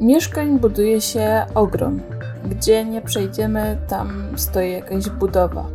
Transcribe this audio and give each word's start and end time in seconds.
Mieszkań 0.00 0.58
buduje 0.58 1.00
się 1.00 1.46
ogrom. 1.54 2.00
Gdzie 2.44 2.84
nie 2.84 3.02
przejdziemy, 3.02 3.78
tam 3.88 4.32
stoi 4.36 4.72
jakaś 4.72 5.08
budowa. 5.08 5.66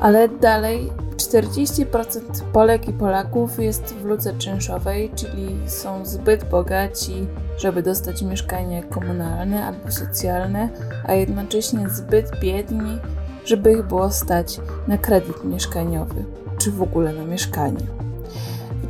Ale 0.00 0.28
dalej 0.28 0.92
40% 1.16 2.20
Polek 2.52 2.88
i 2.88 2.92
Polaków 2.92 3.58
jest 3.58 3.94
w 3.94 4.04
luce 4.04 4.34
czynszowej, 4.38 5.10
czyli 5.16 5.56
są 5.66 6.06
zbyt 6.06 6.44
bogaci, 6.44 7.26
żeby 7.58 7.82
dostać 7.82 8.22
mieszkanie 8.22 8.82
komunalne 8.82 9.64
albo 9.64 9.90
socjalne, 9.90 10.68
a 11.06 11.12
jednocześnie 11.12 11.88
zbyt 11.88 12.40
biedni, 12.40 12.98
żeby 13.44 13.72
ich 13.72 13.82
było 13.82 14.10
stać 14.10 14.60
na 14.88 14.98
kredyt 14.98 15.44
mieszkaniowy, 15.44 16.24
czy 16.58 16.70
w 16.70 16.82
ogóle 16.82 17.12
na 17.12 17.24
mieszkanie. 17.24 18.03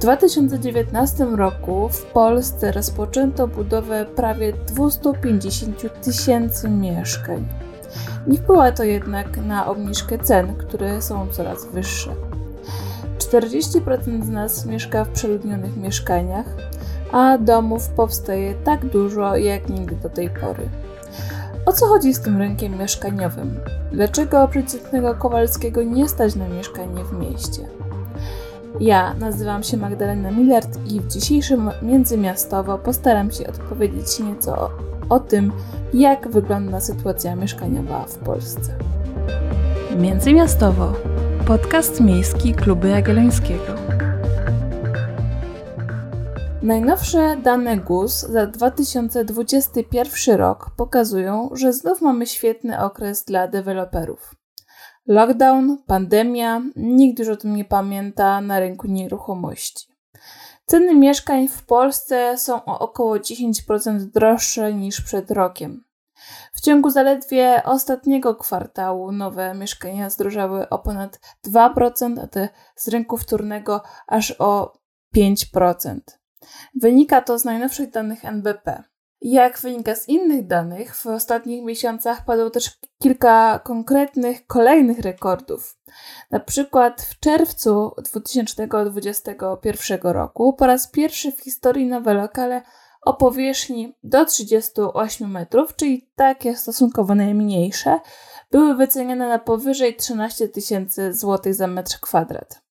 W 0.04 0.06
2019 0.06 1.24
roku 1.24 1.88
w 1.88 2.02
Polsce 2.02 2.72
rozpoczęto 2.72 3.48
budowę 3.48 4.06
prawie 4.16 4.52
250 4.52 6.02
tysięcy 6.02 6.68
mieszkań. 6.68 7.46
Nie 8.26 8.38
wpływa 8.38 8.72
to 8.72 8.84
jednak 8.84 9.36
na 9.36 9.66
obniżkę 9.66 10.18
cen, 10.18 10.56
które 10.56 11.02
są 11.02 11.26
coraz 11.30 11.66
wyższe. 11.66 12.10
40% 13.18 14.24
z 14.24 14.28
nas 14.28 14.66
mieszka 14.66 15.04
w 15.04 15.08
przeludnionych 15.08 15.76
mieszkaniach, 15.76 16.46
a 17.12 17.38
domów 17.38 17.88
powstaje 17.88 18.54
tak 18.54 18.86
dużo 18.86 19.36
jak 19.36 19.68
nigdy 19.68 19.96
do 19.96 20.08
tej 20.08 20.30
pory. 20.30 20.68
O 21.66 21.72
co 21.72 21.86
chodzi 21.86 22.14
z 22.14 22.20
tym 22.20 22.38
rynkiem 22.38 22.78
mieszkaniowym? 22.78 23.60
Dlaczego 23.92 24.48
przeciętnego 24.48 25.14
Kowalskiego 25.14 25.82
nie 25.82 26.08
stać 26.08 26.34
na 26.34 26.48
mieszkanie 26.48 27.04
w 27.04 27.12
mieście? 27.12 27.62
Ja 28.80 29.14
nazywam 29.14 29.62
się 29.62 29.76
Magdalena 29.76 30.30
Millard 30.30 30.78
i 30.92 31.00
w 31.00 31.06
dzisiejszym 31.06 31.70
Międzymiastowo 31.82 32.78
postaram 32.78 33.30
się 33.30 33.46
odpowiedzieć 33.46 34.18
nieco 34.20 34.58
o, 34.58 34.70
o 35.08 35.20
tym, 35.20 35.52
jak 35.92 36.28
wygląda 36.28 36.80
sytuacja 36.80 37.36
mieszkaniowa 37.36 38.04
w 38.04 38.18
Polsce. 38.18 38.78
Międzymiastowo. 39.98 40.92
Podcast 41.46 42.00
miejski 42.00 42.54
Kluby 42.54 42.88
Jagiellońskiego. 42.88 43.74
Najnowsze 46.62 47.36
dane 47.42 47.76
GUS 47.76 48.20
za 48.20 48.46
2021 48.46 50.36
rok 50.36 50.70
pokazują, 50.76 51.50
że 51.52 51.72
znów 51.72 52.00
mamy 52.00 52.26
świetny 52.26 52.80
okres 52.80 53.24
dla 53.24 53.48
deweloperów. 53.48 54.43
Lockdown, 55.06 55.78
pandemia, 55.86 56.62
nikt 56.76 57.18
już 57.18 57.28
o 57.28 57.36
tym 57.36 57.56
nie 57.56 57.64
pamięta 57.64 58.40
na 58.40 58.60
rynku 58.60 58.86
nieruchomości. 58.86 59.88
Ceny 60.66 60.94
mieszkań 60.94 61.48
w 61.48 61.66
Polsce 61.66 62.38
są 62.38 62.64
o 62.64 62.78
około 62.78 63.16
10% 63.16 63.98
droższe 63.98 64.74
niż 64.74 65.00
przed 65.00 65.30
rokiem. 65.30 65.84
W 66.52 66.60
ciągu 66.60 66.90
zaledwie 66.90 67.62
ostatniego 67.64 68.34
kwartału 68.34 69.12
nowe 69.12 69.54
mieszkania 69.54 70.10
zdrożały 70.10 70.68
o 70.68 70.78
ponad 70.78 71.20
2%, 71.46 72.20
a 72.22 72.26
te 72.26 72.48
z 72.76 72.88
rynku 72.88 73.16
wtórnego 73.16 73.82
aż 74.06 74.34
o 74.38 74.72
5%. 75.16 75.98
Wynika 76.74 77.22
to 77.22 77.38
z 77.38 77.44
najnowszych 77.44 77.90
danych 77.90 78.24
NBP. 78.24 78.82
Jak 79.26 79.58
wynika 79.58 79.94
z 79.94 80.08
innych 80.08 80.46
danych, 80.46 80.96
w 80.96 81.06
ostatnich 81.06 81.64
miesiącach 81.64 82.24
padło 82.24 82.50
też 82.50 82.70
kilka 83.02 83.58
konkretnych 83.58 84.46
kolejnych 84.46 84.98
rekordów. 84.98 85.78
Na 86.30 86.40
przykład 86.40 87.02
w 87.02 87.20
czerwcu 87.20 87.94
2021 87.98 89.98
roku 90.02 90.52
po 90.52 90.66
raz 90.66 90.90
pierwszy 90.90 91.32
w 91.32 91.40
historii 91.40 91.86
nowe 91.86 92.14
lokale 92.14 92.62
o 93.02 93.14
powierzchni 93.14 93.96
do 94.02 94.24
38 94.24 95.30
metrów, 95.30 95.76
czyli 95.76 96.10
takie 96.16 96.56
stosunkowo 96.56 97.14
najmniejsze, 97.14 98.00
były 98.50 98.74
wyceniane 98.74 99.28
na 99.28 99.38
powyżej 99.38 99.96
13 99.96 100.48
tysięcy 100.48 101.14
złotych 101.14 101.54
za 101.54 101.66
metr 101.66 102.00
kwadrat. 102.00 102.62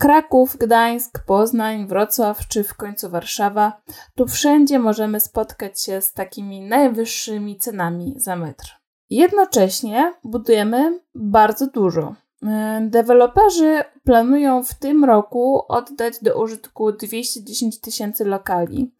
Kraków, 0.00 0.56
Gdańsk, 0.56 1.24
Poznań, 1.26 1.86
Wrocław 1.86 2.48
czy 2.48 2.64
w 2.64 2.74
końcu 2.74 3.10
Warszawa, 3.10 3.82
tu 4.14 4.26
wszędzie 4.26 4.78
możemy 4.78 5.20
spotkać 5.20 5.82
się 5.82 6.00
z 6.00 6.12
takimi 6.12 6.60
najwyższymi 6.60 7.58
cenami 7.58 8.14
za 8.16 8.36
metr. 8.36 8.80
Jednocześnie 9.10 10.14
budujemy 10.24 11.00
bardzo 11.14 11.66
dużo. 11.66 12.14
E, 12.46 12.80
deweloperzy 12.90 13.84
planują 14.04 14.62
w 14.62 14.74
tym 14.74 15.04
roku 15.04 15.62
oddać 15.68 16.14
do 16.22 16.42
użytku 16.42 16.92
210 16.92 17.80
tysięcy 17.80 18.24
lokali, 18.24 18.94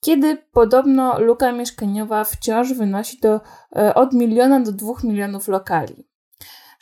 kiedy 0.00 0.36
podobno 0.52 1.20
luka 1.20 1.52
mieszkaniowa 1.52 2.24
wciąż 2.24 2.72
wynosi 2.72 3.20
do, 3.20 3.40
e, 3.76 3.94
od 3.94 4.12
miliona 4.12 4.60
do 4.60 4.72
dwóch 4.72 5.04
milionów 5.04 5.48
lokali. 5.48 6.11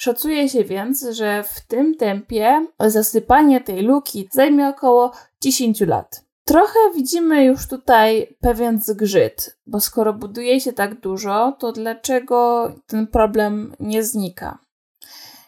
Szacuje 0.00 0.48
się 0.48 0.64
więc, 0.64 1.06
że 1.10 1.42
w 1.42 1.60
tym 1.66 1.94
tempie 1.94 2.66
zasypanie 2.78 3.60
tej 3.60 3.82
luki 3.82 4.28
zajmie 4.32 4.68
około 4.68 5.12
10 5.42 5.80
lat. 5.80 6.24
Trochę 6.44 6.78
widzimy 6.94 7.44
już 7.44 7.68
tutaj 7.68 8.36
pewien 8.40 8.80
zgrzyt, 8.80 9.58
bo 9.66 9.80
skoro 9.80 10.14
buduje 10.14 10.60
się 10.60 10.72
tak 10.72 11.00
dużo, 11.00 11.56
to 11.58 11.72
dlaczego 11.72 12.68
ten 12.86 13.06
problem 13.06 13.74
nie 13.80 14.04
znika? 14.04 14.58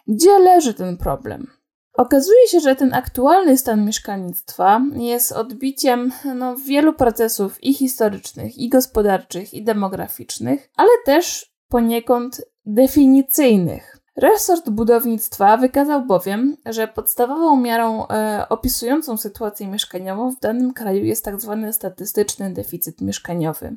Gdzie 0.07 0.39
leży 0.39 0.75
ten 0.75 0.97
problem? 0.97 1.47
Okazuje 1.93 2.49
się, 2.49 2.61
że 2.61 2.77
ten 2.77 2.95
aktualny 2.95 3.59
stan 3.59 3.85
mieszkalnictwa 3.85 4.81
jest 4.95 5.33
odbiciem 5.33 6.13
no, 6.35 6.57
wielu 6.57 6.93
procesów 6.93 7.65
i 7.65 7.75
historycznych, 7.75 8.59
i 8.59 8.69
gospodarczych, 8.69 9.55
i 9.55 9.65
demograficznych, 9.65 10.71
ale 10.77 10.91
też 11.05 11.53
poniekąd 11.69 12.45
definicyjnych. 12.67 14.02
Resort 14.17 14.71
budownictwa 14.71 15.57
wykazał 15.57 16.07
bowiem, 16.07 16.57
że 16.67 16.89
podstawową 16.89 17.57
miarą 17.57 18.09
e, 18.09 18.47
opisującą 18.49 19.17
sytuację 19.17 19.67
mieszkaniową 19.67 20.31
w 20.31 20.41
danym 20.41 20.73
kraju 20.73 21.05
jest 21.05 21.25
tzw. 21.25 21.59
Tak 21.63 21.75
statystyczny 21.75 22.53
deficyt 22.53 23.01
mieszkaniowy. 23.01 23.77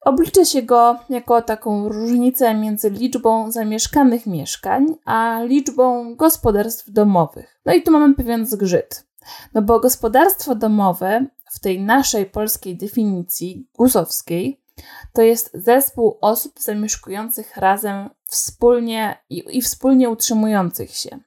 Obliczy 0.00 0.46
się 0.46 0.62
go 0.62 0.98
jako 1.08 1.42
taką 1.42 1.88
różnicę 1.88 2.54
między 2.54 2.90
liczbą 2.90 3.50
zamieszkanych 3.50 4.26
mieszkań 4.26 4.86
a 5.04 5.40
liczbą 5.44 6.14
gospodarstw 6.14 6.90
domowych. 6.90 7.60
No 7.66 7.74
i 7.74 7.82
tu 7.82 7.92
mamy 7.92 8.14
pewien 8.14 8.46
zgrzyt. 8.46 9.06
No 9.54 9.62
bo 9.62 9.80
gospodarstwo 9.80 10.54
domowe 10.54 11.26
w 11.50 11.60
tej 11.60 11.80
naszej 11.80 12.26
polskiej 12.26 12.76
definicji 12.76 13.68
gusowskiej 13.78 14.60
to 15.12 15.22
jest 15.22 15.50
zespół 15.54 16.18
osób 16.20 16.52
zamieszkujących 16.60 17.56
razem 17.56 18.10
wspólnie 18.26 19.18
i, 19.30 19.44
i 19.58 19.62
wspólnie 19.62 20.10
utrzymujących 20.10 20.90
się. 20.90 21.18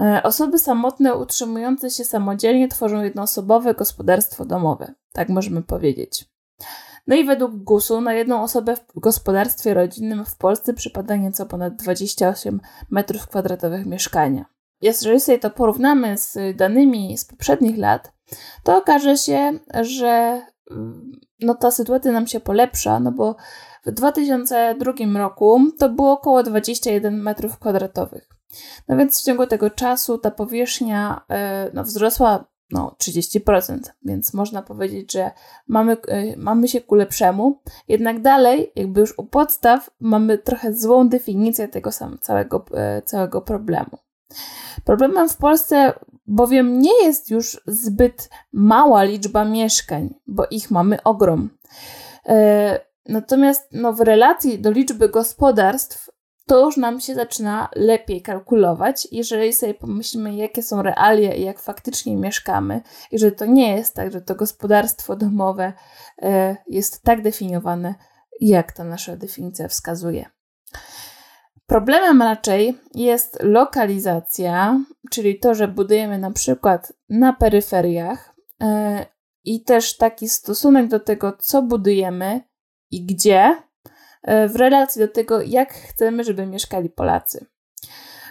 E, 0.00 0.22
osoby 0.22 0.58
samotne 0.58 1.14
utrzymujące 1.14 1.90
się 1.90 2.04
samodzielnie 2.04 2.68
tworzą 2.68 3.02
jednoosobowe 3.02 3.74
gospodarstwo 3.74 4.44
domowe, 4.44 4.94
tak 5.12 5.28
możemy 5.28 5.62
powiedzieć. 5.62 6.24
No 7.06 7.16
i 7.16 7.24
według 7.24 7.56
GUS-u 7.56 8.00
na 8.00 8.12
jedną 8.12 8.42
osobę 8.42 8.76
w 8.76 9.00
gospodarstwie 9.00 9.74
rodzinnym 9.74 10.24
w 10.24 10.36
Polsce 10.36 10.74
przypada 10.74 11.16
nieco 11.16 11.46
ponad 11.46 11.76
28 11.76 12.60
m2 12.92 13.86
mieszkania. 13.86 14.44
Jeżeli 14.80 15.20
sobie 15.20 15.38
to 15.38 15.50
porównamy 15.50 16.18
z 16.18 16.56
danymi 16.56 17.18
z 17.18 17.24
poprzednich 17.24 17.78
lat, 17.78 18.12
to 18.62 18.76
okaże 18.76 19.16
się, 19.16 19.58
że 19.80 20.42
mm, 20.70 21.12
no 21.40 21.54
ta 21.54 21.70
sytuacja 21.70 22.12
nam 22.12 22.26
się 22.26 22.40
polepsza, 22.40 23.00
no 23.00 23.12
bo 23.12 23.36
w 23.86 23.90
2002 23.90 24.92
roku 25.18 25.60
to 25.78 25.88
było 25.88 26.12
około 26.12 26.42
21 26.42 27.24
m2. 27.24 28.08
No 28.88 28.96
więc 28.96 29.20
w 29.20 29.24
ciągu 29.24 29.46
tego 29.46 29.70
czasu 29.70 30.18
ta 30.18 30.30
powierzchnia 30.30 31.24
e, 31.28 31.70
no, 31.74 31.84
wzrosła 31.84 32.44
no, 32.70 32.96
30%, 32.98 33.78
więc 34.02 34.34
można 34.34 34.62
powiedzieć, 34.62 35.12
że 35.12 35.30
mamy, 35.68 35.96
e, 36.08 36.36
mamy 36.36 36.68
się 36.68 36.80
ku 36.80 36.94
lepszemu. 36.94 37.62
Jednak 37.88 38.22
dalej, 38.22 38.72
jakby 38.76 39.00
już 39.00 39.18
u 39.18 39.26
podstaw, 39.26 39.90
mamy 40.00 40.38
trochę 40.38 40.74
złą 40.74 41.08
definicję 41.08 41.68
tego 41.68 41.92
samego 41.92 42.18
całego, 42.18 42.64
e, 42.74 43.02
całego 43.02 43.40
problemu. 43.42 43.98
Problemem 44.84 45.28
w 45.28 45.36
Polsce 45.36 45.92
bowiem 46.26 46.78
nie 46.78 47.04
jest 47.04 47.30
już 47.30 47.60
zbyt 47.66 48.30
mała 48.52 49.02
liczba 49.02 49.44
mieszkań, 49.44 50.14
bo 50.26 50.46
ich 50.50 50.70
mamy 50.70 51.02
ogrom. 51.02 51.50
Natomiast 53.08 53.68
no, 53.72 53.92
w 53.92 54.00
relacji 54.00 54.58
do 54.58 54.70
liczby 54.70 55.08
gospodarstw 55.08 56.10
to 56.46 56.64
już 56.64 56.76
nam 56.76 57.00
się 57.00 57.14
zaczyna 57.14 57.68
lepiej 57.76 58.22
kalkulować, 58.22 59.08
jeżeli 59.12 59.52
sobie 59.52 59.74
pomyślimy, 59.74 60.34
jakie 60.34 60.62
są 60.62 60.82
realia 60.82 61.34
i 61.34 61.42
jak 61.42 61.60
faktycznie 61.60 62.16
mieszkamy, 62.16 62.80
i 63.10 63.18
że 63.18 63.32
to 63.32 63.46
nie 63.46 63.76
jest 63.76 63.94
tak, 63.94 64.12
że 64.12 64.20
to 64.20 64.34
gospodarstwo 64.34 65.16
domowe 65.16 65.72
e, 66.22 66.56
jest 66.66 67.02
tak 67.02 67.22
definiowane, 67.22 67.94
jak 68.40 68.72
ta 68.72 68.84
nasza 68.84 69.16
definicja 69.16 69.68
wskazuje. 69.68 70.30
Problemem 71.66 72.22
raczej 72.22 72.78
jest 72.94 73.38
lokalizacja, 73.42 74.80
czyli 75.10 75.38
to, 75.38 75.54
że 75.54 75.68
budujemy 75.68 76.18
na 76.18 76.30
przykład 76.30 76.92
na 77.08 77.32
peryferiach 77.32 78.34
e, 78.60 79.06
i 79.44 79.64
też 79.64 79.96
taki 79.96 80.28
stosunek 80.28 80.88
do 80.88 81.00
tego, 81.00 81.32
co 81.32 81.62
budujemy, 81.62 82.40
i 82.90 83.06
gdzie 83.06 83.62
w 84.48 84.56
relacji 84.56 85.00
do 85.00 85.08
tego, 85.08 85.42
jak 85.42 85.74
chcemy, 85.74 86.24
żeby 86.24 86.46
mieszkali 86.46 86.90
Polacy. 86.90 87.46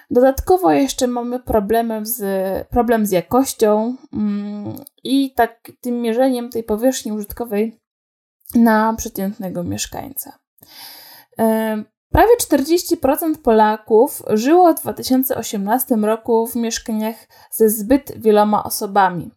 Dodatkowo 0.10 0.72
jeszcze 0.72 1.08
mamy 1.08 1.40
problem 1.40 2.06
z, 2.06 2.24
problem 2.68 3.06
z 3.06 3.12
jakością 3.12 3.96
mm, 4.14 4.76
i 5.04 5.34
tak 5.34 5.72
tym 5.82 6.02
mierzeniem 6.02 6.50
tej 6.50 6.64
powierzchni 6.64 7.12
użytkowej 7.12 7.80
na 8.56 8.94
przeciętnego 8.98 9.64
mieszkańca. 9.64 10.40
E, 11.40 11.84
prawie 12.12 12.38
40% 12.50 13.38
Polaków 13.44 14.22
żyło 14.30 14.74
w 14.74 14.82
2018 14.82 15.96
roku 15.96 16.48
w 16.48 16.56
mieszkaniach 16.56 17.16
ze 17.52 17.70
zbyt 17.70 18.22
wieloma 18.22 18.64
osobami. 18.64 19.32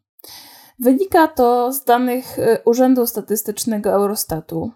Wynika 0.78 1.28
to 1.28 1.72
z 1.72 1.84
danych 1.84 2.38
e, 2.38 2.62
Urzędu 2.64 3.06
Statystycznego 3.06 3.90
Eurostatu. 3.90 4.72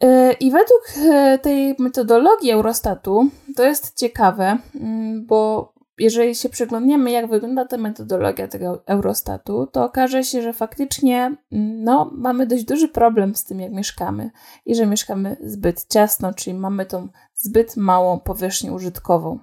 E, 0.00 0.32
I 0.32 0.50
według 0.50 0.82
e, 1.10 1.38
tej 1.38 1.76
metodologii 1.78 2.50
Eurostatu 2.50 3.28
to 3.56 3.64
jest 3.64 3.98
ciekawe, 3.98 4.58
mm, 4.74 5.26
bo 5.26 5.72
jeżeli 5.98 6.34
się 6.34 6.48
przyglądniemy, 6.48 7.10
jak 7.10 7.28
wygląda 7.28 7.64
ta 7.64 7.76
metodologia 7.76 8.48
tego 8.48 8.82
Eurostatu, 8.86 9.66
to 9.66 9.84
okaże 9.84 10.24
się, 10.24 10.42
że 10.42 10.52
faktycznie 10.52 11.36
mm, 11.52 11.84
no, 11.84 12.10
mamy 12.14 12.46
dość 12.46 12.64
duży 12.64 12.88
problem 12.88 13.34
z 13.34 13.44
tym, 13.44 13.60
jak 13.60 13.72
mieszkamy 13.72 14.30
i 14.66 14.74
że 14.74 14.86
mieszkamy 14.86 15.36
zbyt 15.40 15.86
ciasno, 15.88 16.34
czyli 16.34 16.54
mamy 16.54 16.86
tą 16.86 17.08
zbyt 17.34 17.76
małą 17.76 18.20
powierzchnię 18.20 18.72
użytkową. 18.72 19.38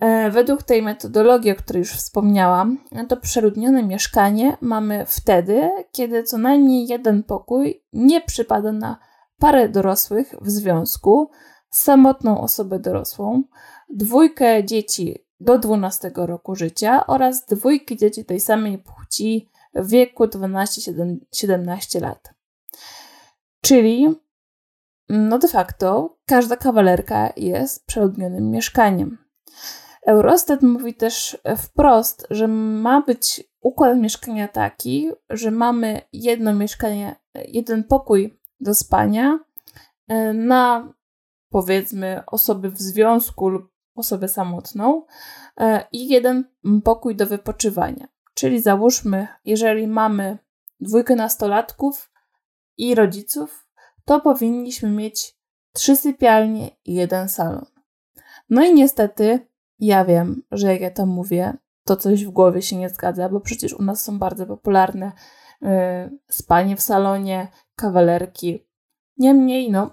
E, 0.00 0.30
według 0.30 0.62
tej 0.62 0.82
metodologii, 0.82 1.52
o 1.52 1.56
której 1.56 1.80
już 1.80 1.92
wspomniałam, 1.92 2.78
to 3.08 3.16
przeludnione 3.16 3.82
mieszkanie 3.82 4.56
mamy 4.60 5.06
wtedy, 5.06 5.70
kiedy 5.92 6.22
co 6.22 6.38
najmniej 6.38 6.86
jeden 6.86 7.22
pokój 7.22 7.82
nie 7.92 8.20
przypada 8.20 8.72
na 8.72 8.98
parę 9.38 9.68
dorosłych 9.68 10.34
w 10.40 10.50
związku, 10.50 11.30
samotną 11.70 12.40
osobę 12.40 12.78
dorosłą, 12.78 13.42
dwójkę 13.90 14.64
dzieci 14.64 15.24
do 15.40 15.58
12 15.58 16.10
roku 16.14 16.54
życia 16.54 17.06
oraz 17.06 17.46
dwójki 17.46 17.96
dzieci 17.96 18.24
tej 18.24 18.40
samej 18.40 18.78
płci 18.78 19.48
w 19.74 19.90
wieku 19.90 20.24
12-17 20.24 22.00
lat. 22.00 22.34
Czyli, 23.60 24.08
no 25.08 25.38
de 25.38 25.48
facto, 25.48 26.16
każda 26.26 26.56
kawalerka 26.56 27.32
jest 27.36 27.86
przeludnionym 27.86 28.50
mieszkaniem. 28.50 29.27
Eurostat 30.08 30.62
mówi 30.62 30.94
też 30.94 31.38
wprost, 31.56 32.26
że 32.30 32.48
ma 32.48 33.00
być 33.00 33.44
układ 33.60 33.98
mieszkania 33.98 34.48
taki, 34.48 35.10
że 35.30 35.50
mamy 35.50 36.00
jedno 36.12 36.54
mieszkanie, 36.54 37.16
jeden 37.34 37.84
pokój 37.84 38.38
do 38.60 38.74
spania 38.74 39.38
e, 40.08 40.32
na 40.32 40.92
powiedzmy 41.50 42.22
osoby 42.26 42.70
w 42.70 42.78
związku 42.78 43.48
lub 43.48 43.72
osobę 43.94 44.28
samotną 44.28 45.06
e, 45.60 45.84
i 45.92 46.08
jeden 46.08 46.44
pokój 46.84 47.16
do 47.16 47.26
wypoczywania. 47.26 48.08
Czyli 48.34 48.62
załóżmy, 48.62 49.28
jeżeli 49.44 49.86
mamy 49.86 50.38
dwójkę 50.80 51.16
nastolatków 51.16 52.10
i 52.76 52.94
rodziców, 52.94 53.68
to 54.04 54.20
powinniśmy 54.20 54.90
mieć 54.90 55.36
trzy 55.72 55.96
sypialnie 55.96 56.70
i 56.84 56.94
jeden 56.94 57.28
salon. 57.28 57.66
No 58.50 58.64
i 58.64 58.74
niestety, 58.74 59.48
ja 59.78 60.04
wiem, 60.04 60.42
że 60.52 60.72
jak 60.72 60.80
ja 60.80 60.90
to 60.90 61.06
mówię, 61.06 61.56
to 61.84 61.96
coś 61.96 62.24
w 62.24 62.30
głowie 62.30 62.62
się 62.62 62.76
nie 62.76 62.88
zgadza, 62.88 63.28
bo 63.28 63.40
przecież 63.40 63.74
u 63.74 63.82
nas 63.82 64.02
są 64.02 64.18
bardzo 64.18 64.46
popularne 64.46 65.12
y, 65.62 65.66
spanie 66.28 66.76
w 66.76 66.80
salonie, 66.80 67.48
kawalerki. 67.76 68.66
Niemniej, 69.16 69.70
no, 69.70 69.90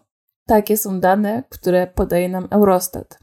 takie 0.48 0.78
są 0.78 1.00
dane, 1.00 1.44
które 1.50 1.88
podaje 1.88 2.30
nam 2.30 2.48
Eurostat. 2.52 3.20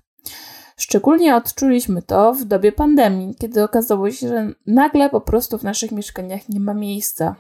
Szczególnie 0.77 1.37
odczuliśmy 1.37 2.03
to 2.03 2.35
w 2.35 2.45
dobie 2.45 2.73
pandemii, 2.73 3.35
kiedy 3.35 3.63
okazało 3.65 4.11
się, 4.11 4.29
że 4.29 4.53
nagle 4.67 5.11
po 5.11 5.21
prostu 5.21 5.59
w 5.59 5.63
naszych 5.63 5.93
mieszkaniach 5.93 6.49
nie 6.49 6.61
ma 6.61 6.75
miejsca. 6.75 7.37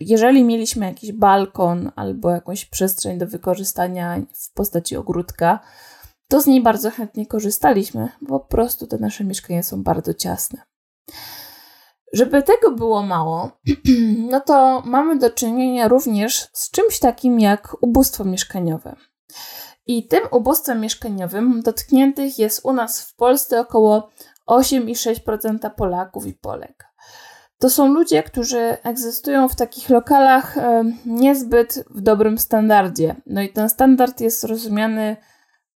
Jeżeli 0.00 0.44
mieliśmy 0.44 0.86
jakiś 0.86 1.12
balkon 1.12 1.90
albo 1.96 2.30
jakąś 2.30 2.64
przestrzeń 2.64 3.18
do 3.18 3.26
wykorzystania 3.26 4.22
w 4.32 4.52
postaci 4.52 4.96
ogródka, 4.96 5.60
to 6.28 6.40
z 6.40 6.46
niej 6.46 6.62
bardzo 6.62 6.90
chętnie 6.90 7.26
korzystaliśmy, 7.26 8.08
bo 8.20 8.40
po 8.40 8.46
prostu 8.46 8.86
te 8.86 8.98
nasze 8.98 9.24
mieszkania 9.24 9.62
są 9.62 9.82
bardzo 9.82 10.14
ciasne. 10.14 10.62
Żeby 12.12 12.42
tego 12.42 12.70
było 12.70 13.02
mało, 13.02 13.50
no 14.30 14.40
to 14.40 14.82
mamy 14.86 15.18
do 15.18 15.30
czynienia 15.30 15.88
również 15.88 16.48
z 16.52 16.70
czymś 16.70 16.98
takim 16.98 17.40
jak 17.40 17.76
ubóstwo 17.80 18.24
mieszkaniowe. 18.24 18.96
I 19.86 20.08
tym 20.08 20.20
ubóstwem 20.30 20.80
mieszkaniowym 20.80 21.62
dotkniętych 21.62 22.38
jest 22.38 22.60
u 22.64 22.72
nas 22.72 23.02
w 23.02 23.16
Polsce 23.16 23.60
około 23.60 24.10
8,6% 24.48 25.70
Polaków 25.70 26.26
i 26.26 26.34
Polek. 26.34 26.84
To 27.58 27.70
są 27.70 27.88
ludzie, 27.88 28.22
którzy 28.22 28.76
egzystują 28.82 29.48
w 29.48 29.56
takich 29.56 29.90
lokalach 29.90 30.56
niezbyt 31.06 31.84
w 31.90 32.00
dobrym 32.00 32.38
standardzie. 32.38 33.16
No 33.26 33.42
i 33.42 33.52
ten 33.52 33.68
standard 33.68 34.20
jest 34.20 34.44
rozumiany 34.44 35.16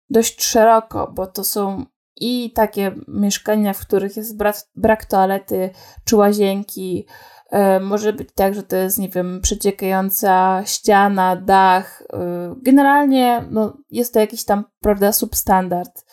dość 0.09 0.43
szeroko, 0.43 1.11
bo 1.15 1.27
to 1.27 1.43
są 1.43 1.85
i 2.19 2.51
takie 2.51 2.95
mieszkania, 3.07 3.73
w 3.73 3.79
których 3.79 4.17
jest 4.17 4.37
brak, 4.37 4.55
brak 4.75 5.05
toalety 5.05 5.69
czy 6.05 6.15
łazienki. 6.15 7.07
E, 7.51 7.79
może 7.79 8.13
być 8.13 8.29
tak, 8.35 8.55
że 8.55 8.63
to 8.63 8.75
jest, 8.75 8.99
nie 8.99 9.09
wiem, 9.09 9.41
przeciekająca 9.41 10.63
ściana, 10.65 11.35
dach. 11.35 12.03
E, 12.13 12.55
generalnie 12.61 13.45
no, 13.51 13.77
jest 13.89 14.13
to 14.13 14.19
jakiś 14.19 14.43
tam, 14.43 14.63
prawda, 14.79 15.11
substandard. 15.11 16.05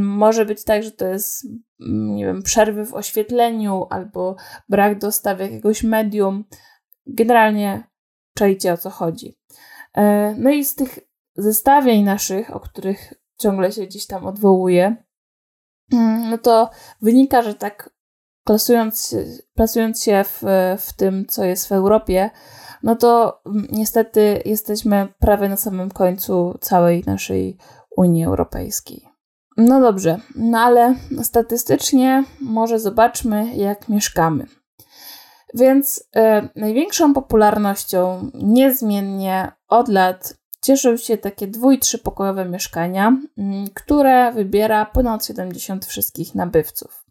Może 0.00 0.44
być 0.44 0.64
tak, 0.64 0.82
że 0.82 0.90
to 0.90 1.06
jest, 1.06 1.46
nie 1.88 2.26
wiem, 2.26 2.42
przerwy 2.42 2.86
w 2.86 2.94
oświetleniu 2.94 3.86
albo 3.90 4.36
brak 4.68 4.98
dostaw 4.98 5.40
jakiegoś 5.40 5.82
medium. 5.82 6.44
Generalnie 7.06 7.84
czajcie 8.34 8.72
o 8.72 8.76
co 8.76 8.90
chodzi. 8.90 9.38
E, 9.94 10.34
no 10.38 10.50
i 10.50 10.64
z 10.64 10.74
tych 10.74 10.98
zestawień 11.36 12.04
naszych, 12.04 12.56
o 12.56 12.60
których 12.60 13.14
ciągle 13.38 13.72
się 13.72 13.86
gdzieś 13.86 14.06
tam 14.06 14.26
odwołuję, 14.26 15.06
Mm, 15.92 16.30
no 16.30 16.38
to 16.38 16.70
wynika, 17.02 17.42
że 17.42 17.54
tak 17.54 17.90
plasując, 18.44 19.16
plasując 19.54 20.02
się 20.02 20.24
w, 20.24 20.42
w 20.78 20.92
tym, 20.92 21.26
co 21.26 21.44
jest 21.44 21.68
w 21.68 21.72
Europie, 21.72 22.30
no 22.82 22.96
to 22.96 23.40
mm, 23.46 23.66
niestety 23.72 24.42
jesteśmy 24.44 25.08
prawie 25.18 25.48
na 25.48 25.56
samym 25.56 25.90
końcu 25.90 26.58
całej 26.60 27.02
naszej 27.06 27.58
Unii 27.96 28.24
Europejskiej. 28.24 29.08
No 29.56 29.80
dobrze, 29.80 30.20
no 30.34 30.58
ale 30.58 30.94
statystycznie 31.22 32.24
może 32.40 32.78
zobaczmy, 32.78 33.56
jak 33.56 33.88
mieszkamy. 33.88 34.46
Więc 35.54 35.98
y, 35.98 36.48
największą 36.56 37.14
popularnością 37.14 38.30
niezmiennie 38.34 39.52
od 39.68 39.88
lat 39.88 40.34
cieszą 40.66 40.96
się 40.96 41.18
takie 41.18 41.46
dwu- 41.46 41.72
i 41.72 41.78
trzypokojowe 41.78 42.44
mieszkania, 42.44 43.16
mm, 43.38 43.66
które 43.74 44.32
wybiera 44.32 44.86
ponad 44.86 45.26
70 45.26 45.86
wszystkich 45.86 46.34
nabywców. 46.34 47.04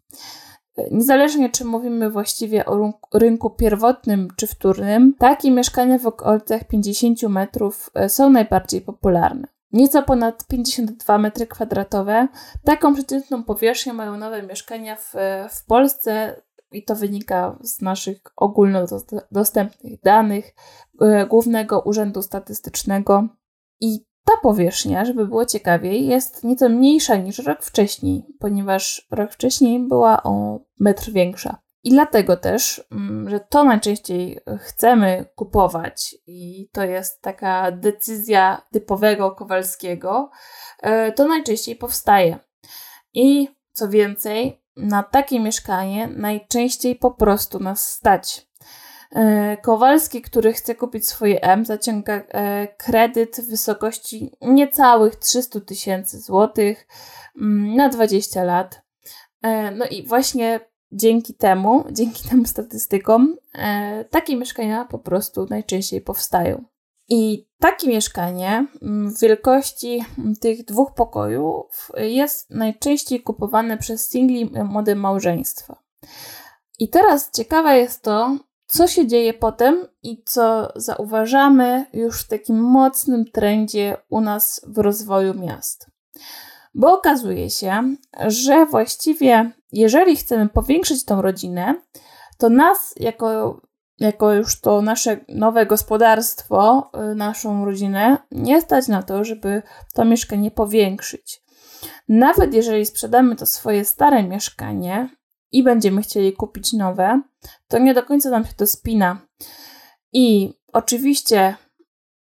Niezależnie 0.90 1.50
czy 1.50 1.64
mówimy 1.64 2.10
właściwie 2.10 2.66
o 2.66 2.92
rynku 3.14 3.50
pierwotnym 3.50 4.28
czy 4.36 4.46
wtórnym, 4.46 5.14
takie 5.18 5.50
mieszkania 5.50 5.98
w 5.98 6.06
okolicach 6.06 6.64
50 6.64 7.28
metrów 7.28 7.90
e, 7.94 8.08
są 8.08 8.30
najbardziej 8.30 8.80
popularne. 8.80 9.48
Nieco 9.72 10.02
ponad 10.02 10.46
52 10.46 11.18
metry 11.18 11.46
kwadratowe. 11.46 12.28
Taką 12.64 12.94
przeciętną 12.94 13.44
powierzchnię 13.44 13.92
mają 13.92 14.16
nowe 14.16 14.42
mieszkania 14.42 14.96
w, 14.96 15.14
e, 15.14 15.48
w 15.52 15.64
Polsce 15.64 16.42
i 16.72 16.84
to 16.84 16.96
wynika 16.96 17.58
z 17.60 17.80
naszych 17.80 18.18
ogólnodostępnych 18.36 20.00
danych 20.02 20.54
e, 21.00 21.26
Głównego 21.26 21.80
Urzędu 21.80 22.22
Statystycznego. 22.22 23.28
I 23.80 24.06
ta 24.24 24.32
powierzchnia, 24.42 25.04
żeby 25.04 25.26
było 25.26 25.46
ciekawiej, 25.46 26.06
jest 26.06 26.44
nieco 26.44 26.68
mniejsza 26.68 27.16
niż 27.16 27.38
rok 27.38 27.62
wcześniej, 27.62 28.22
ponieważ 28.38 29.06
rok 29.10 29.32
wcześniej 29.32 29.80
była 29.80 30.22
o 30.22 30.60
metr 30.80 31.12
większa. 31.12 31.58
I 31.84 31.90
dlatego 31.90 32.36
też, 32.36 32.84
mm, 32.92 33.30
że 33.30 33.40
to 33.40 33.64
najczęściej 33.64 34.40
chcemy 34.58 35.26
kupować, 35.34 36.16
i 36.26 36.68
to 36.72 36.84
jest 36.84 37.22
taka 37.22 37.72
decyzja 37.72 38.62
typowego 38.72 39.30
Kowalskiego, 39.30 40.30
e, 40.82 41.12
to 41.12 41.28
najczęściej 41.28 41.76
powstaje. 41.76 42.38
I 43.14 43.48
co 43.72 43.88
więcej, 43.88 44.62
na 44.76 45.02
takie 45.02 45.40
mieszkanie 45.40 46.08
najczęściej 46.08 46.96
po 46.96 47.10
prostu 47.10 47.58
nas 47.58 47.92
stać. 47.92 48.46
E, 49.12 49.56
Kowalski, 49.56 50.22
który 50.22 50.52
chce 50.52 50.74
kupić 50.74 51.06
swoje 51.06 51.42
M, 51.42 51.64
zaciąga 51.64 52.14
e, 52.14 52.68
kredyt 52.76 53.36
w 53.40 53.50
wysokości 53.50 54.32
niecałych 54.40 55.16
300 55.16 55.60
tysięcy 55.60 56.20
złotych 56.20 56.86
mm, 57.36 57.74
na 57.74 57.88
20 57.88 58.44
lat. 58.44 58.82
E, 59.42 59.70
no 59.70 59.86
i 59.86 60.06
właśnie 60.06 60.60
dzięki 60.92 61.34
temu, 61.34 61.84
dzięki 61.90 62.28
tym 62.28 62.46
statystykom, 62.46 63.36
takie 64.10 64.36
mieszkania 64.36 64.84
po 64.84 64.98
prostu 64.98 65.46
najczęściej 65.50 66.00
powstają. 66.00 66.64
I 67.08 67.48
takie 67.58 67.88
mieszkanie 67.88 68.66
w 68.82 69.20
wielkości 69.20 70.04
tych 70.40 70.64
dwóch 70.64 70.94
pokojów 70.94 71.90
jest 71.96 72.50
najczęściej 72.50 73.22
kupowane 73.22 73.78
przez 73.78 74.08
singli 74.08 74.50
młode 74.64 74.94
małżeństwa. 74.94 75.82
I 76.78 76.88
teraz 76.88 77.30
ciekawe 77.30 77.78
jest 77.78 78.02
to, 78.02 78.36
co 78.66 78.86
się 78.86 79.06
dzieje 79.06 79.34
potem 79.34 79.86
i 80.02 80.22
co 80.24 80.72
zauważamy 80.76 81.86
już 81.92 82.22
w 82.22 82.28
takim 82.28 82.60
mocnym 82.60 83.24
trendzie 83.24 83.96
u 84.08 84.20
nas 84.20 84.60
w 84.66 84.78
rozwoju 84.78 85.34
miast. 85.34 85.90
Bo 86.74 86.92
okazuje 86.92 87.50
się, 87.50 87.96
że 88.26 88.66
właściwie, 88.66 89.50
jeżeli 89.72 90.16
chcemy 90.16 90.48
powiększyć 90.48 91.04
tą 91.04 91.22
rodzinę, 91.22 91.74
to 92.38 92.48
nas 92.48 92.94
jako, 92.96 93.60
jako 93.98 94.32
już 94.32 94.60
to 94.60 94.82
nasze 94.82 95.20
nowe 95.28 95.66
gospodarstwo, 95.66 96.90
y, 97.12 97.14
naszą 97.14 97.64
rodzinę, 97.64 98.18
nie 98.30 98.60
stać 98.60 98.88
na 98.88 99.02
to, 99.02 99.24
żeby 99.24 99.62
to 99.94 100.04
mieszkanie 100.04 100.50
powiększyć. 100.50 101.42
Nawet 102.08 102.54
jeżeli 102.54 102.86
sprzedamy 102.86 103.36
to 103.36 103.46
swoje 103.46 103.84
stare 103.84 104.22
mieszkanie 104.22 105.08
i 105.56 105.62
będziemy 105.62 106.02
chcieli 106.02 106.32
kupić 106.32 106.72
nowe, 106.72 107.22
to 107.68 107.78
nie 107.78 107.94
do 107.94 108.02
końca 108.02 108.30
nam 108.30 108.44
się 108.44 108.54
to 108.54 108.66
spina. 108.66 109.26
I 110.12 110.52
oczywiście 110.72 111.56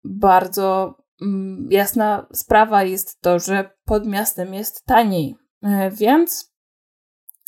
bardzo 0.05 0.95
mm, 1.23 1.69
jasna 1.71 2.27
sprawa 2.33 2.83
jest 2.83 3.21
to, 3.21 3.39
że 3.39 3.71
pod 3.85 4.07
miastem 4.07 4.55
jest 4.55 4.85
taniej, 4.85 5.37
e, 5.63 5.91
więc 5.91 6.53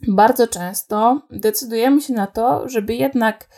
bardzo 0.08 0.46
często 0.46 1.22
decydujemy 1.30 2.00
się 2.00 2.12
na 2.12 2.26
to, 2.26 2.68
żeby 2.68 2.94
jednak 2.94 3.48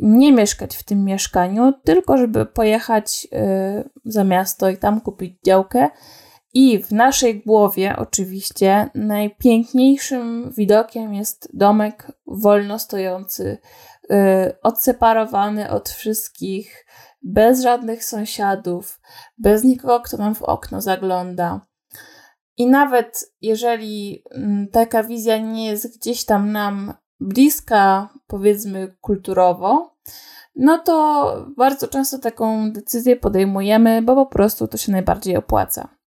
nie 0.00 0.32
mieszkać 0.32 0.76
w 0.76 0.84
tym 0.84 1.04
mieszkaniu, 1.04 1.72
tylko 1.84 2.18
żeby 2.18 2.46
pojechać 2.46 3.28
e, 3.32 3.88
za 4.04 4.24
miasto 4.24 4.70
i 4.70 4.76
tam 4.76 5.00
kupić 5.00 5.38
działkę 5.46 5.88
i 6.60 6.82
w 6.82 6.92
naszej 6.92 7.40
głowie, 7.40 7.96
oczywiście, 7.98 8.90
najpiękniejszym 8.94 10.52
widokiem 10.56 11.14
jest 11.14 11.48
domek 11.52 12.12
wolno 12.26 12.78
stojący, 12.78 13.58
yy, 14.10 14.16
odseparowany 14.62 15.70
od 15.70 15.88
wszystkich, 15.88 16.86
bez 17.22 17.62
żadnych 17.62 18.04
sąsiadów, 18.04 19.00
bez 19.38 19.64
nikogo, 19.64 20.00
kto 20.00 20.16
nam 20.16 20.34
w 20.34 20.42
okno 20.42 20.80
zagląda. 20.80 21.66
I 22.56 22.66
nawet 22.66 23.32
jeżeli 23.40 24.24
mm, 24.30 24.68
taka 24.68 25.02
wizja 25.02 25.38
nie 25.38 25.66
jest 25.66 25.98
gdzieś 25.98 26.24
tam 26.24 26.52
nam 26.52 26.94
bliska, 27.20 28.08
powiedzmy 28.26 28.96
kulturowo, 29.00 29.96
no 30.56 30.78
to 30.78 31.46
bardzo 31.56 31.88
często 31.88 32.18
taką 32.18 32.72
decyzję 32.72 33.16
podejmujemy, 33.16 34.02
bo 34.02 34.14
po 34.14 34.26
prostu 34.26 34.68
to 34.68 34.76
się 34.76 34.92
najbardziej 34.92 35.36
opłaca. 35.36 35.97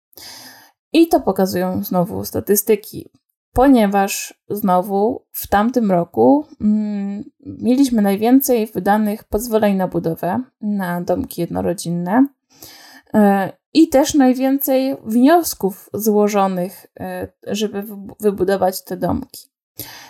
I 0.94 1.08
to 1.08 1.20
pokazują 1.20 1.84
znowu 1.84 2.26
statystyki, 2.26 3.10
ponieważ 3.54 4.34
znowu 4.50 5.26
w 5.32 5.48
tamtym 5.48 5.92
roku 5.92 6.46
mm, 6.62 7.24
mieliśmy 7.46 8.02
najwięcej 8.02 8.68
wydanych 8.68 9.24
pozwoleń 9.24 9.76
na 9.76 9.88
budowę 9.88 10.40
na 10.62 11.02
domki 11.02 11.42
jednorodzinne 11.42 12.26
e, 13.14 13.52
i 13.74 13.90
też 13.90 14.14
najwięcej 14.14 14.96
wniosków 15.06 15.90
złożonych, 15.94 16.88
e, 17.00 17.28
żeby 17.48 17.84
wybudować 18.20 18.84
te 18.84 18.98
domki. 18.98 19.52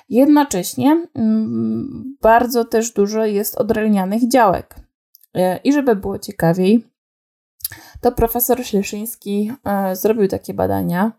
Jednocześnie 0.09 1.07
mm, 1.15 2.17
bardzo 2.21 2.65
też 2.65 2.93
dużo 2.93 3.25
jest 3.25 3.57
odrelnianych 3.57 4.27
działek. 4.27 4.75
E, 5.33 5.57
I 5.57 5.73
żeby 5.73 5.95
było 5.95 6.19
ciekawiej, 6.19 6.90
to 8.01 8.11
profesor 8.11 8.65
Śleszyński 8.65 9.51
e, 9.65 9.95
zrobił 9.95 10.27
takie 10.27 10.53
badania 10.53 11.11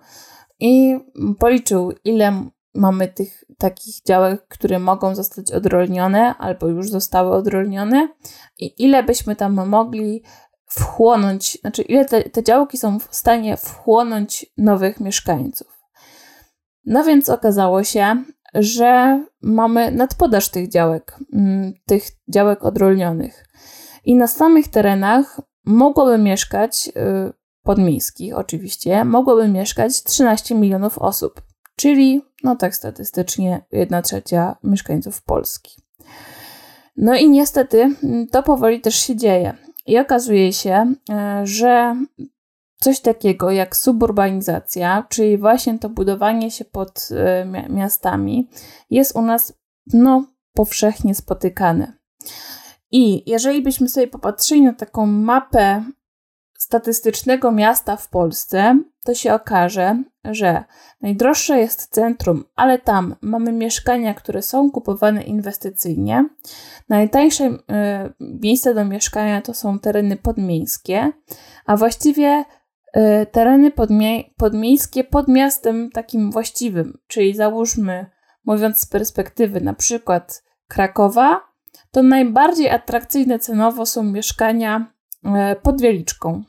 i 0.60 0.98
policzył, 1.38 1.92
ile 2.04 2.44
mamy 2.74 3.08
tych 3.08 3.44
takich 3.58 4.02
działek, 4.02 4.48
które 4.48 4.78
mogą 4.78 5.14
zostać 5.14 5.52
odrolnione 5.52 6.34
albo 6.38 6.66
już 6.66 6.90
zostały 6.90 7.30
odrolnione 7.32 8.08
i 8.58 8.84
ile 8.84 9.02
byśmy 9.02 9.36
tam 9.36 9.68
mogli 9.68 10.22
wchłonąć, 10.66 11.58
znaczy 11.60 11.82
ile 11.82 12.04
te, 12.04 12.22
te 12.22 12.42
działki 12.42 12.78
są 12.78 12.98
w 12.98 13.08
stanie 13.10 13.56
wchłonąć 13.56 14.46
nowych 14.56 15.00
mieszkańców. 15.00 15.78
No 16.84 17.04
więc 17.04 17.28
okazało 17.28 17.84
się, 17.84 18.24
że 18.54 19.24
mamy 19.42 19.90
nadpodaż 19.90 20.48
tych 20.48 20.68
działek, 20.68 21.18
mm, 21.32 21.72
tych 21.86 22.04
działek 22.28 22.64
odrolnionych. 22.64 23.46
I 24.04 24.16
na 24.16 24.26
samych 24.26 24.68
terenach 24.68 25.40
mogłoby 25.64 26.18
mieszkać, 26.18 26.88
y, 26.88 27.32
podmiejskich 27.62 28.36
oczywiście, 28.36 29.04
mogłoby 29.04 29.48
mieszkać 29.48 30.02
13 30.02 30.54
milionów 30.54 30.98
osób, 30.98 31.42
czyli, 31.76 32.22
no 32.44 32.56
tak 32.56 32.76
statystycznie, 32.76 33.64
1 33.72 34.02
trzecia 34.02 34.56
mieszkańców 34.62 35.22
Polski. 35.22 35.82
No 36.96 37.16
i 37.16 37.30
niestety 37.30 37.96
mm, 38.04 38.26
to 38.26 38.42
powoli 38.42 38.80
też 38.80 38.94
się 38.94 39.16
dzieje. 39.16 39.54
I 39.86 39.98
okazuje 39.98 40.52
się, 40.52 40.94
e, 41.10 41.40
że 41.46 41.96
coś 42.80 43.00
takiego 43.00 43.50
jak 43.50 43.76
suburbanizacja, 43.76 45.06
czyli 45.08 45.38
właśnie 45.38 45.78
to 45.78 45.88
budowanie 45.88 46.50
się 46.50 46.64
pod 46.64 47.08
e, 47.10 47.68
miastami, 47.68 48.48
jest 48.90 49.16
u 49.16 49.22
nas 49.22 49.52
no, 49.92 50.24
powszechnie 50.52 51.14
spotykane. 51.14 51.92
I 52.92 53.30
jeżeli 53.30 53.62
byśmy 53.62 53.88
sobie 53.88 54.06
popatrzyli 54.06 54.62
na 54.62 54.72
taką 54.72 55.06
mapę 55.06 55.84
statystycznego 56.58 57.52
miasta 57.52 57.96
w 57.96 58.08
Polsce, 58.08 58.78
to 59.04 59.14
się 59.14 59.34
okaże, 59.34 60.02
że 60.24 60.64
najdroższe 61.00 61.58
jest 61.58 61.94
centrum, 61.94 62.44
ale 62.56 62.78
tam 62.78 63.16
mamy 63.20 63.52
mieszkania, 63.52 64.14
które 64.14 64.42
są 64.42 64.70
kupowane 64.70 65.22
inwestycyjnie. 65.22 66.28
Najtańsze 66.88 67.44
y, 67.46 67.58
miejsca 68.20 68.74
do 68.74 68.84
mieszkania 68.84 69.42
to 69.42 69.54
są 69.54 69.78
tereny 69.78 70.16
podmiejskie, 70.16 71.12
a 71.66 71.76
właściwie 71.76 72.44
y, 72.96 73.26
tereny 73.26 73.70
podmie 73.70 74.24
podmiejskie 74.36 75.04
pod 75.04 75.28
miastem 75.28 75.90
takim 75.90 76.30
właściwym, 76.30 76.98
czyli 77.06 77.34
załóżmy, 77.34 78.06
mówiąc 78.44 78.80
z 78.80 78.86
perspektywy 78.86 79.60
na 79.60 79.74
przykład 79.74 80.44
Krakowa, 80.68 81.51
to 81.92 82.02
najbardziej 82.02 82.70
atrakcyjne 82.70 83.38
cenowo 83.38 83.86
są 83.86 84.02
mieszkania 84.02 84.92
e, 85.24 85.56
pod 85.56 85.80
Wieliczką. 85.80 86.42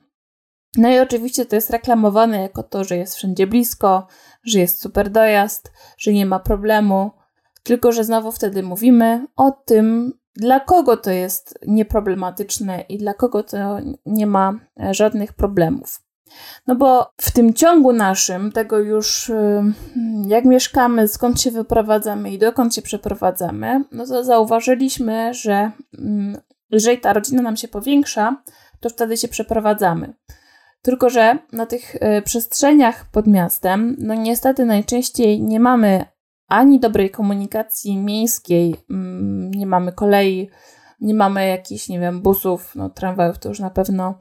No 0.77 0.89
i 0.89 0.99
oczywiście 0.99 1.45
to 1.45 1.55
jest 1.55 1.69
reklamowane 1.69 2.41
jako 2.41 2.63
to, 2.63 2.83
że 2.83 2.97
jest 2.97 3.15
wszędzie 3.15 3.47
blisko, 3.47 4.07
że 4.43 4.59
jest 4.59 4.81
super 4.81 5.09
dojazd, 5.09 5.71
że 5.97 6.13
nie 6.13 6.25
ma 6.25 6.39
problemu. 6.39 7.11
Tylko, 7.63 7.91
że 7.91 8.03
znowu 8.03 8.31
wtedy 8.31 8.63
mówimy 8.63 9.27
o 9.35 9.51
tym, 9.51 10.13
dla 10.35 10.59
kogo 10.59 10.97
to 10.97 11.11
jest 11.11 11.59
nieproblematyczne 11.67 12.81
i 12.81 12.97
dla 12.97 13.13
kogo 13.13 13.43
to 13.43 13.77
nie 14.05 14.27
ma 14.27 14.53
e, 14.79 14.93
żadnych 14.93 15.33
problemów. 15.33 16.02
No 16.67 16.75
bo 16.75 17.11
w 17.21 17.31
tym 17.31 17.53
ciągu 17.53 17.93
naszym, 17.93 18.51
tego 18.51 18.79
już 18.79 19.29
y, 19.29 19.63
jak 20.27 20.45
mieszkamy, 20.45 21.07
skąd 21.07 21.41
się 21.41 21.51
wyprowadzamy 21.51 22.31
i 22.31 22.37
dokąd 22.37 22.75
się 22.75 22.81
przeprowadzamy, 22.81 23.83
no 23.91 24.05
to 24.05 24.23
zauważyliśmy, 24.23 25.33
że 25.33 25.71
mm, 25.99 26.37
jeżeli 26.69 26.97
ta 26.97 27.13
rodzina 27.13 27.41
nam 27.41 27.57
się 27.57 27.67
powiększa, 27.67 28.43
to 28.79 28.89
wtedy 28.89 29.17
się 29.17 29.27
przeprowadzamy. 29.27 30.13
Tylko, 30.81 31.09
że 31.09 31.37
na 31.51 31.65
tych 31.65 31.95
y, 31.95 32.21
przestrzeniach 32.21 33.05
pod 33.11 33.27
miastem, 33.27 33.95
no 33.99 34.15
niestety 34.15 34.65
najczęściej 34.65 35.41
nie 35.41 35.59
mamy 35.59 36.05
ani 36.47 36.79
dobrej 36.79 37.09
komunikacji 37.09 37.97
miejskiej, 37.97 38.75
mm, 38.89 39.51
nie 39.51 39.65
mamy 39.65 39.91
kolei, 39.91 40.49
nie 41.03 41.13
mamy 41.13 41.47
jakichś, 41.47 41.89
nie 41.89 41.99
wiem, 41.99 42.21
busów, 42.21 42.75
no 42.75 42.89
tramwajów 42.89 43.39
to 43.39 43.49
już 43.49 43.59
na 43.59 43.69
pewno 43.69 44.19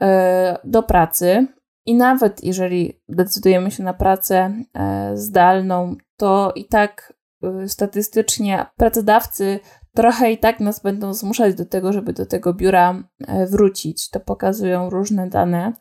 E, 0.00 0.58
do 0.64 0.82
pracy. 0.82 1.46
I 1.86 1.94
nawet 1.94 2.44
jeżeli 2.44 3.02
decydujemy 3.08 3.70
się 3.70 3.82
na 3.82 3.94
pracę 3.94 4.54
e, 4.74 5.16
zdalną, 5.16 5.96
to 6.16 6.52
i 6.56 6.64
tak 6.64 7.12
e, 7.42 7.68
statystycznie 7.68 8.66
pracodawcy 8.76 9.60
trochę 9.94 10.32
i 10.32 10.38
tak 10.38 10.60
nas 10.60 10.82
będą 10.82 11.14
zmuszać 11.14 11.54
do 11.54 11.66
tego, 11.66 11.92
żeby 11.92 12.12
do 12.12 12.26
tego 12.26 12.54
biura 12.54 13.02
wrócić. 13.50 14.10
To 14.10 14.20
pokazują 14.20 14.90
różne 14.90 15.28
dane. 15.28 15.72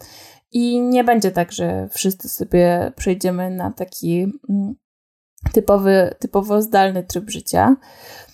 I 0.51 0.81
nie 0.81 1.03
będzie 1.03 1.31
tak, 1.31 1.51
że 1.51 1.87
wszyscy 1.91 2.29
sobie 2.29 2.91
przejdziemy 2.95 3.49
na 3.49 3.71
taki 3.71 4.21
mm, 4.49 4.75
typowy, 5.53 6.15
typowo 6.19 6.61
zdalny 6.61 7.03
tryb 7.03 7.29
życia 7.29 7.75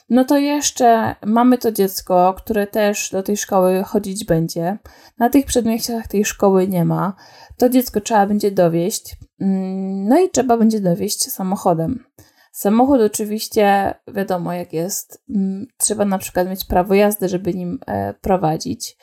no 0.09 0.25
to 0.25 0.37
jeszcze 0.37 1.15
mamy 1.25 1.57
to 1.57 1.71
dziecko, 1.71 2.33
które 2.37 2.67
też 2.67 3.09
do 3.11 3.23
tej 3.23 3.37
szkoły 3.37 3.83
chodzić 3.83 4.25
będzie. 4.25 4.77
Na 5.19 5.29
tych 5.29 5.45
przedmieściach 5.45 6.07
tej 6.07 6.25
szkoły 6.25 6.67
nie 6.67 6.85
ma. 6.85 7.13
To 7.57 7.69
dziecko 7.69 8.01
trzeba 8.01 8.25
będzie 8.25 8.51
dowieść. 8.51 9.17
Mm, 9.41 10.07
no 10.07 10.19
i 10.19 10.29
trzeba 10.29 10.57
będzie 10.57 10.79
dowieść 10.79 11.31
samochodem. 11.31 12.03
Samochód 12.51 13.01
oczywiście 13.01 13.93
wiadomo 14.07 14.53
jak 14.53 14.73
jest. 14.73 15.23
Mm, 15.35 15.67
trzeba 15.77 16.05
na 16.05 16.17
przykład 16.17 16.49
mieć 16.49 16.65
prawo 16.65 16.93
jazdy, 16.93 17.29
żeby 17.29 17.53
nim 17.53 17.79
e, 17.87 18.13
prowadzić. 18.13 18.97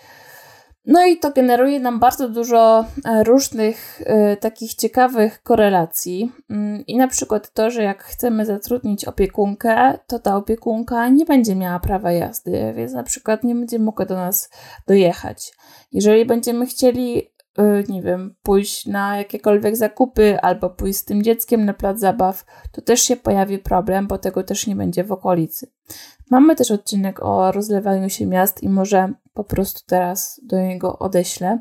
No 0.86 1.06
i 1.06 1.18
to 1.18 1.30
generuje 1.30 1.80
nam 1.80 1.98
bardzo 1.98 2.28
dużo 2.28 2.84
e, 3.04 3.24
różnych 3.24 4.00
y, 4.00 4.36
takich 4.36 4.74
ciekawych 4.74 5.42
korelacji. 5.42 6.32
Mm, 6.50 6.86
I 6.86 6.96
na 6.96 7.08
przykład 7.08 7.52
to, 7.52 7.70
że 7.70 7.82
jak 7.82 8.02
chcemy 8.02 8.46
zatrudnić 8.46 9.04
opiekunkę, 9.04 9.98
to 10.06 10.18
ta 10.18 10.36
opiekunka 10.36 11.08
nie 11.08 11.24
będzie 11.24 11.54
miała 11.54 11.80
prawa 11.80 12.12
jazdy, 12.12 12.72
więc 12.76 12.92
na 12.92 13.02
przykład 13.02 13.44
nie 13.44 13.54
będzie 13.54 13.78
mogła 13.78 14.04
do 14.04 14.14
nas 14.14 14.50
dojechać. 14.86 15.52
Jeżeli 15.92 16.24
będziemy 16.24 16.66
chcieli 16.66 17.33
Y, 17.33 17.33
nie 17.88 18.02
wiem, 18.02 18.34
pójść 18.42 18.86
na 18.86 19.16
jakiekolwiek 19.16 19.76
zakupy 19.76 20.40
albo 20.40 20.70
pójść 20.70 20.98
z 20.98 21.04
tym 21.04 21.22
dzieckiem 21.22 21.64
na 21.64 21.74
plac 21.74 21.98
zabaw, 21.98 22.44
to 22.72 22.82
też 22.82 23.00
się 23.00 23.16
pojawi 23.16 23.58
problem, 23.58 24.06
bo 24.06 24.18
tego 24.18 24.42
też 24.42 24.66
nie 24.66 24.76
będzie 24.76 25.04
w 25.04 25.12
okolicy. 25.12 25.70
Mamy 26.30 26.56
też 26.56 26.70
odcinek 26.70 27.22
o 27.22 27.52
rozlewaniu 27.52 28.10
się 28.10 28.26
miast 28.26 28.62
i 28.62 28.68
może 28.68 29.12
po 29.34 29.44
prostu 29.44 29.80
teraz 29.86 30.40
do 30.42 30.60
niego 30.60 30.98
odeślę 30.98 31.58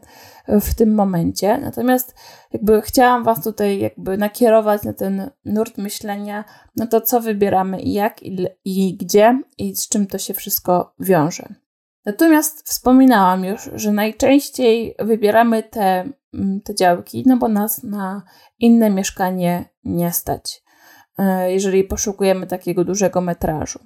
w 0.47 0.73
tym 0.73 0.95
momencie. 0.95 1.57
Natomiast 1.57 2.15
jakby 2.53 2.81
chciałam 2.81 3.23
Was 3.23 3.43
tutaj 3.43 3.79
jakby 3.79 4.17
nakierować 4.17 4.83
na 4.83 4.93
ten 4.93 5.29
nurt 5.45 5.77
myślenia, 5.77 6.43
na 6.75 6.87
to 6.87 7.01
co 7.01 7.21
wybieramy 7.21 7.81
i 7.81 7.93
jak 7.93 8.23
i, 8.23 8.47
i 8.65 8.97
gdzie 8.97 9.41
i 9.57 9.75
z 9.75 9.89
czym 9.89 10.07
to 10.07 10.17
się 10.17 10.33
wszystko 10.33 10.93
wiąże. 10.99 11.62
Natomiast 12.05 12.69
wspominałam 12.69 13.45
już, 13.45 13.69
że 13.75 13.91
najczęściej 13.91 14.95
wybieramy 14.99 15.63
te, 15.63 16.09
mm, 16.33 16.61
te 16.61 16.75
działki, 16.75 17.23
no 17.27 17.37
bo 17.37 17.47
nas 17.47 17.83
na 17.83 18.23
inne 18.59 18.89
mieszkanie 18.89 19.69
nie 19.83 20.11
stać, 20.11 20.63
e, 21.17 21.51
jeżeli 21.51 21.83
poszukujemy 21.83 22.47
takiego 22.47 22.83
dużego 22.83 23.21
metrażu. 23.21 23.79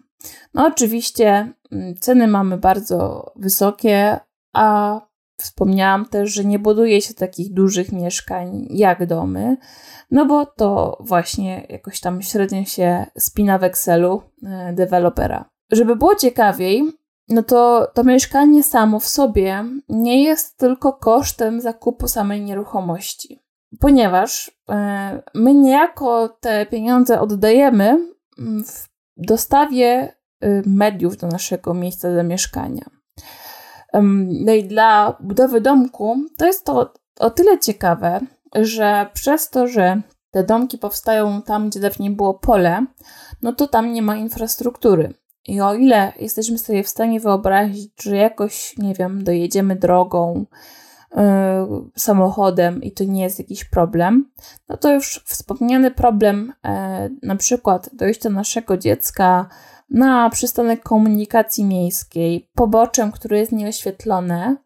No 0.54 0.66
oczywiście 0.66 1.54
mm, 1.72 1.96
ceny 2.00 2.28
mamy 2.28 2.58
bardzo 2.58 3.32
wysokie, 3.36 4.20
a 4.54 5.02
wspomniałam 5.38 6.06
też, 6.06 6.34
że 6.34 6.46
nie 6.46 6.60
buduje 6.60 7.02
się 7.02 7.14
takich 7.14 7.54
dużych 7.54 7.92
mieszkań 7.92 8.68
jak 8.70 9.06
domy, 9.06 9.58
no 10.12 10.26
bo 10.26 10.46
to 10.46 10.98
właśnie 11.00 11.66
jakoś 11.70 12.00
tam 12.00 12.22
średnio 12.22 12.66
się 12.66 13.06
spina 13.18 13.58
w 13.58 13.64
Excelu 13.64 14.22
e, 14.44 14.74
dewelopera. 14.74 15.50
Żeby 15.72 15.96
było 15.96 16.16
ciekawiej, 16.16 16.84
no 17.30 17.44
to 17.44 17.88
to 17.94 18.04
mieszkanie 18.04 18.64
samo 18.64 19.00
w 19.00 19.08
sobie 19.08 19.66
nie 19.90 20.24
jest 20.24 20.58
tylko 20.58 20.94
kosztem 20.94 21.62
zakupu 21.62 22.08
samej 22.08 22.42
nieruchomości. 22.42 23.44
Ponieważ 23.80 24.52
e, 24.70 25.24
my 25.34 25.54
niejako 25.54 26.30
te 26.30 26.66
pieniądze 26.66 27.22
oddajemy 27.22 27.98
w 28.66 28.88
dostawie 29.18 30.16
y, 30.44 30.64
mediów 30.66 31.18
do 31.18 31.28
naszego 31.28 31.74
miejsca 31.74 32.16
zamieszkania. 32.16 32.86
No 34.28 34.54
i 34.54 34.64
dla 34.64 35.18
budowy 35.20 35.62
domku 35.62 36.18
to 36.38 36.46
jest 36.46 36.66
to 36.66 36.94
o 37.20 37.30
tyle 37.30 37.60
ciekawe, 37.60 38.20
że 38.56 39.10
przez 39.14 39.50
to, 39.50 39.68
że 39.68 40.02
te 40.32 40.44
domki 40.44 40.78
powstają 40.78 41.42
tam, 41.42 41.70
gdzie 41.70 41.80
dawniej 41.80 42.10
było 42.10 42.34
pole, 42.34 42.86
no 43.42 43.54
to 43.54 43.68
tam 43.68 43.94
nie 43.94 44.02
ma 44.02 44.16
infrastruktury. 44.16 45.14
I 45.48 45.62
o 45.62 45.74
ile 45.74 46.14
jesteśmy 46.20 46.58
sobie 46.58 46.84
w 46.84 46.90
stanie 46.90 47.20
wyobrazić, 47.20 47.92
że 48.02 48.16
jakoś, 48.16 48.78
nie 48.78 48.94
wiem, 48.94 49.24
dojedziemy 49.24 49.76
drogą, 49.76 50.46
yy, 51.16 51.22
samochodem 51.96 52.84
i 52.84 52.92
to 52.92 53.04
nie 53.04 53.24
jest 53.24 53.40
jakiś 53.40 53.66
problem, 53.66 54.32
no 54.70 54.78
to 54.78 54.94
już 54.94 55.24
wspomniany 55.26 55.92
problem, 55.92 56.54
yy, 56.64 56.72
na 57.24 57.36
przykład 57.36 57.90
dojścia 57.94 58.30
naszego 58.30 58.78
dziecka 58.78 59.50
na 59.90 60.30
przystanek 60.30 60.84
komunikacji 60.84 61.66
miejskiej, 61.66 62.50
poboczem, 62.56 63.12
które 63.12 63.40
jest 63.40 63.52
nieoświetlone, 63.52 64.58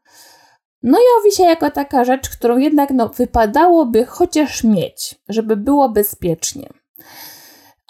no 0.83 0.97
jawi 1.15 1.35
się 1.35 1.43
jako 1.43 1.71
taka 1.71 2.03
rzecz, 2.03 2.29
którą 2.29 2.57
jednak 2.57 2.89
no, 2.91 3.09
wypadałoby 3.09 4.05
chociaż 4.05 4.63
mieć, 4.63 5.15
żeby 5.29 5.57
było 5.57 5.89
bezpiecznie. 5.89 6.69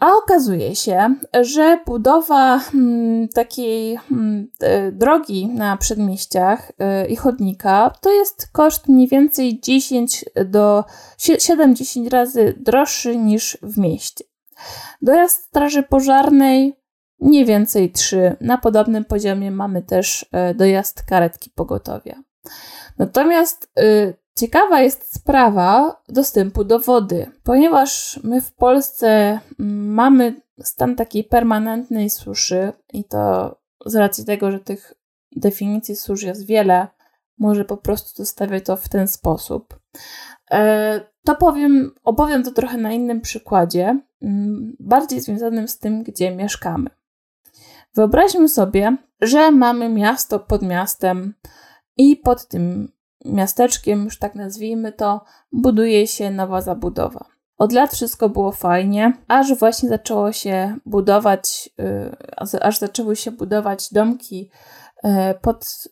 A 0.01 0.15
okazuje 0.17 0.75
się, 0.75 1.15
że 1.41 1.79
budowa 1.85 2.59
hmm, 2.59 3.27
takiej 3.27 3.97
hmm, 3.97 4.47
e, 4.59 4.91
drogi 4.91 5.47
na 5.47 5.77
przedmieściach 5.77 6.71
e, 6.79 7.07
i 7.07 7.15
chodnika 7.15 7.91
to 8.01 8.11
jest 8.11 8.47
koszt 8.51 8.87
mniej 8.87 9.07
więcej 9.07 9.59
10 9.59 10.25
do 10.45 10.83
7-10 11.17 12.09
razy 12.09 12.53
droższy 12.59 13.17
niż 13.17 13.57
w 13.61 13.77
mieście. 13.77 14.23
Dojazd 15.01 15.43
straży 15.43 15.83
pożarnej 15.83 16.75
mniej 17.19 17.45
więcej 17.45 17.91
3. 17.91 18.35
Na 18.41 18.57
podobnym 18.57 19.05
poziomie 19.05 19.51
mamy 19.51 19.81
też 19.81 20.25
e, 20.31 20.55
dojazd 20.55 21.03
karetki 21.03 21.49
pogotowia. 21.49 22.23
Natomiast 22.97 23.71
y, 23.79 24.13
Ciekawa 24.35 24.81
jest 24.81 25.15
sprawa 25.15 26.01
dostępu 26.09 26.63
do 26.63 26.79
wody, 26.79 27.31
ponieważ 27.43 28.19
my 28.23 28.41
w 28.41 28.53
Polsce 28.53 29.39
mm, 29.59 29.93
mamy 29.93 30.41
stan 30.61 30.95
takiej 30.95 31.23
permanentnej 31.23 32.09
suszy 32.09 32.73
i 32.93 33.03
to 33.03 33.55
z 33.85 33.95
racji 33.95 34.25
tego, 34.25 34.51
że 34.51 34.59
tych 34.59 34.93
definicji 35.35 35.95
suszy 35.95 36.25
jest 36.25 36.45
wiele, 36.45 36.87
może 37.37 37.65
po 37.65 37.77
prostu 37.77 38.23
zostawię 38.23 38.61
to 38.61 38.75
w 38.75 38.89
ten 38.89 39.07
sposób. 39.07 39.79
E, 40.51 41.01
to 41.23 41.35
powiem, 41.35 41.91
opowiem 42.03 42.43
to 42.43 42.51
trochę 42.51 42.77
na 42.77 42.91
innym 42.91 43.21
przykładzie, 43.21 43.99
mm, 44.21 44.75
bardziej 44.79 45.21
związanym 45.21 45.67
z 45.67 45.79
tym, 45.79 46.03
gdzie 46.03 46.35
mieszkamy. 46.35 46.89
Wyobraźmy 47.95 48.49
sobie, 48.49 48.97
że 49.21 49.51
mamy 49.51 49.89
miasto 49.89 50.39
pod 50.39 50.61
miastem 50.61 51.33
i 51.97 52.17
pod 52.17 52.47
tym 52.47 52.91
miasteczkiem, 53.25 54.03
już 54.03 54.19
tak 54.19 54.35
nazwijmy 54.35 54.91
to, 54.91 55.23
buduje 55.51 56.07
się 56.07 56.31
nowa 56.31 56.61
zabudowa. 56.61 57.25
Od 57.57 57.71
lat 57.71 57.93
wszystko 57.93 58.29
było 58.29 58.51
fajnie, 58.51 59.13
aż 59.27 59.53
właśnie 59.53 59.89
zaczęło 59.89 60.31
się 60.31 60.75
budować, 60.85 61.69
y, 62.53 62.61
aż 62.61 62.79
zaczęły 62.79 63.15
się 63.15 63.31
budować 63.31 63.93
domki 63.93 64.49
y, 65.05 65.09
pod 65.41 65.87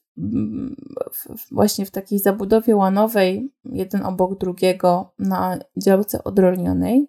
właśnie 1.51 1.85
w 1.85 1.91
takiej 1.91 2.19
zabudowie 2.19 2.75
łanowej, 2.75 3.53
jeden 3.63 4.05
obok 4.05 4.39
drugiego 4.39 5.13
na 5.19 5.59
działce 5.77 6.23
odrolnionej. 6.23 7.07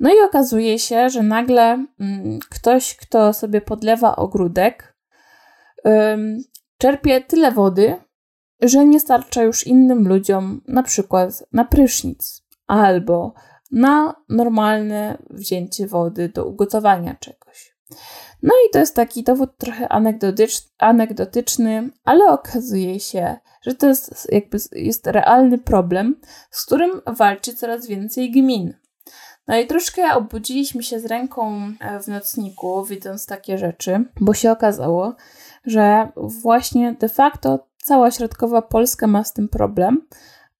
No 0.00 0.10
i 0.14 0.20
okazuje 0.24 0.78
się, 0.78 1.10
że 1.10 1.22
nagle 1.22 1.86
mm, 2.00 2.38
ktoś, 2.50 2.96
kto 2.96 3.32
sobie 3.32 3.60
podlewa 3.60 4.16
ogródek, 4.16 4.96
czerpie 6.78 7.20
tyle 7.20 7.52
wody, 7.52 7.96
że 8.60 8.86
nie 8.86 9.00
starcza 9.00 9.42
już 9.42 9.66
innym 9.66 10.08
ludziom 10.08 10.60
na 10.68 10.82
przykład 10.82 11.44
na 11.52 11.64
prysznic 11.64 12.42
albo 12.66 13.34
na 13.70 14.14
normalne 14.28 15.18
wzięcie 15.30 15.86
wody 15.86 16.28
do 16.28 16.46
ugotowania 16.46 17.14
czegoś. 17.14 17.74
No 18.42 18.54
i 18.68 18.70
to 18.72 18.78
jest 18.78 18.96
taki 18.96 19.22
dowód 19.22 19.56
trochę 19.58 19.88
anegdotyczny, 20.78 21.90
ale 22.04 22.24
okazuje 22.24 23.00
się, 23.00 23.36
że 23.62 23.74
to 23.74 23.86
jest 23.86 24.32
jakby 24.32 24.58
jest 24.72 25.06
realny 25.06 25.58
problem, 25.58 26.20
z 26.50 26.66
którym 26.66 27.00
walczy 27.06 27.54
coraz 27.54 27.86
więcej 27.86 28.30
gmin. 28.30 28.74
No 29.48 29.56
i 29.56 29.66
troszkę 29.66 30.14
obudziliśmy 30.14 30.82
się 30.82 31.00
z 31.00 31.04
ręką 31.04 31.72
e, 31.80 32.00
w 32.00 32.08
nocniku, 32.08 32.84
widząc 32.84 33.26
takie 33.26 33.58
rzeczy, 33.58 34.04
bo 34.20 34.34
się 34.34 34.50
okazało, 34.50 35.14
że 35.64 36.08
właśnie 36.16 36.92
de 37.00 37.08
facto 37.08 37.66
Cała 37.84 38.10
środkowa 38.10 38.62
Polska 38.62 39.06
ma 39.06 39.24
z 39.24 39.32
tym 39.32 39.48
problem, 39.48 40.06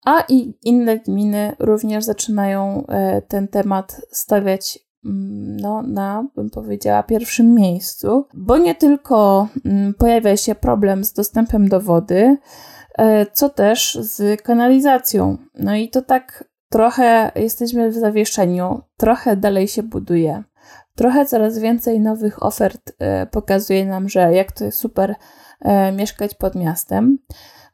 a 0.05 0.23
i 0.29 0.53
inne 0.63 0.99
gminy 0.99 1.55
również 1.59 2.03
zaczynają 2.03 2.87
e, 2.87 3.21
ten 3.21 3.47
temat 3.47 4.01
stawiać 4.11 4.79
mm, 5.05 5.57
no, 5.57 5.81
na, 5.81 6.27
bym 6.35 6.49
powiedziała, 6.49 7.03
pierwszym 7.03 7.53
miejscu, 7.53 8.27
bo 8.33 8.57
nie 8.57 8.75
tylko 8.75 9.47
mm, 9.65 9.93
pojawia 9.93 10.37
się 10.37 10.55
problem 10.55 11.03
z 11.03 11.13
dostępem 11.13 11.69
do 11.69 11.81
wody, 11.81 12.37
e, 12.97 13.25
co 13.25 13.49
też 13.49 13.97
z 14.01 14.41
kanalizacją. 14.41 15.37
No 15.59 15.75
i 15.75 15.89
to 15.89 16.01
tak 16.01 16.49
trochę 16.69 17.31
jesteśmy 17.35 17.89
w 17.91 17.95
zawieszeniu, 17.95 18.81
trochę 18.97 19.35
dalej 19.35 19.67
się 19.67 19.83
buduje. 19.83 20.43
Trochę 20.95 21.25
coraz 21.25 21.59
więcej 21.59 21.99
nowych 21.99 22.43
ofert 22.43 22.91
e, 22.99 23.25
pokazuje 23.25 23.85
nam, 23.85 24.09
że 24.09 24.33
jak 24.33 24.51
to 24.51 24.65
jest 24.65 24.79
super 24.79 25.15
E, 25.59 25.91
mieszkać 25.91 26.35
pod 26.35 26.55
miastem. 26.55 27.17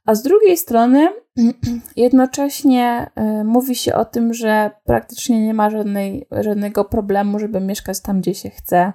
A 0.06 0.16
z 0.16 0.24
drugiej 0.24 0.58
strony, 0.58 1.10
jednocześnie 1.96 3.12
e, 3.16 3.44
mówi 3.44 3.76
się 3.76 3.96
o 3.96 4.06
tym, 4.06 4.34
że 4.34 4.72
praktycznie 4.86 5.46
nie 5.46 5.54
ma 5.54 5.70
żadnej, 5.70 6.28
żadnego 6.32 6.86
problemu, 6.86 7.40
żeby 7.40 7.60
mieszkać 7.60 8.00
tam, 8.00 8.22
gdzie 8.22 8.36
się 8.36 8.50
chce, 8.50 8.94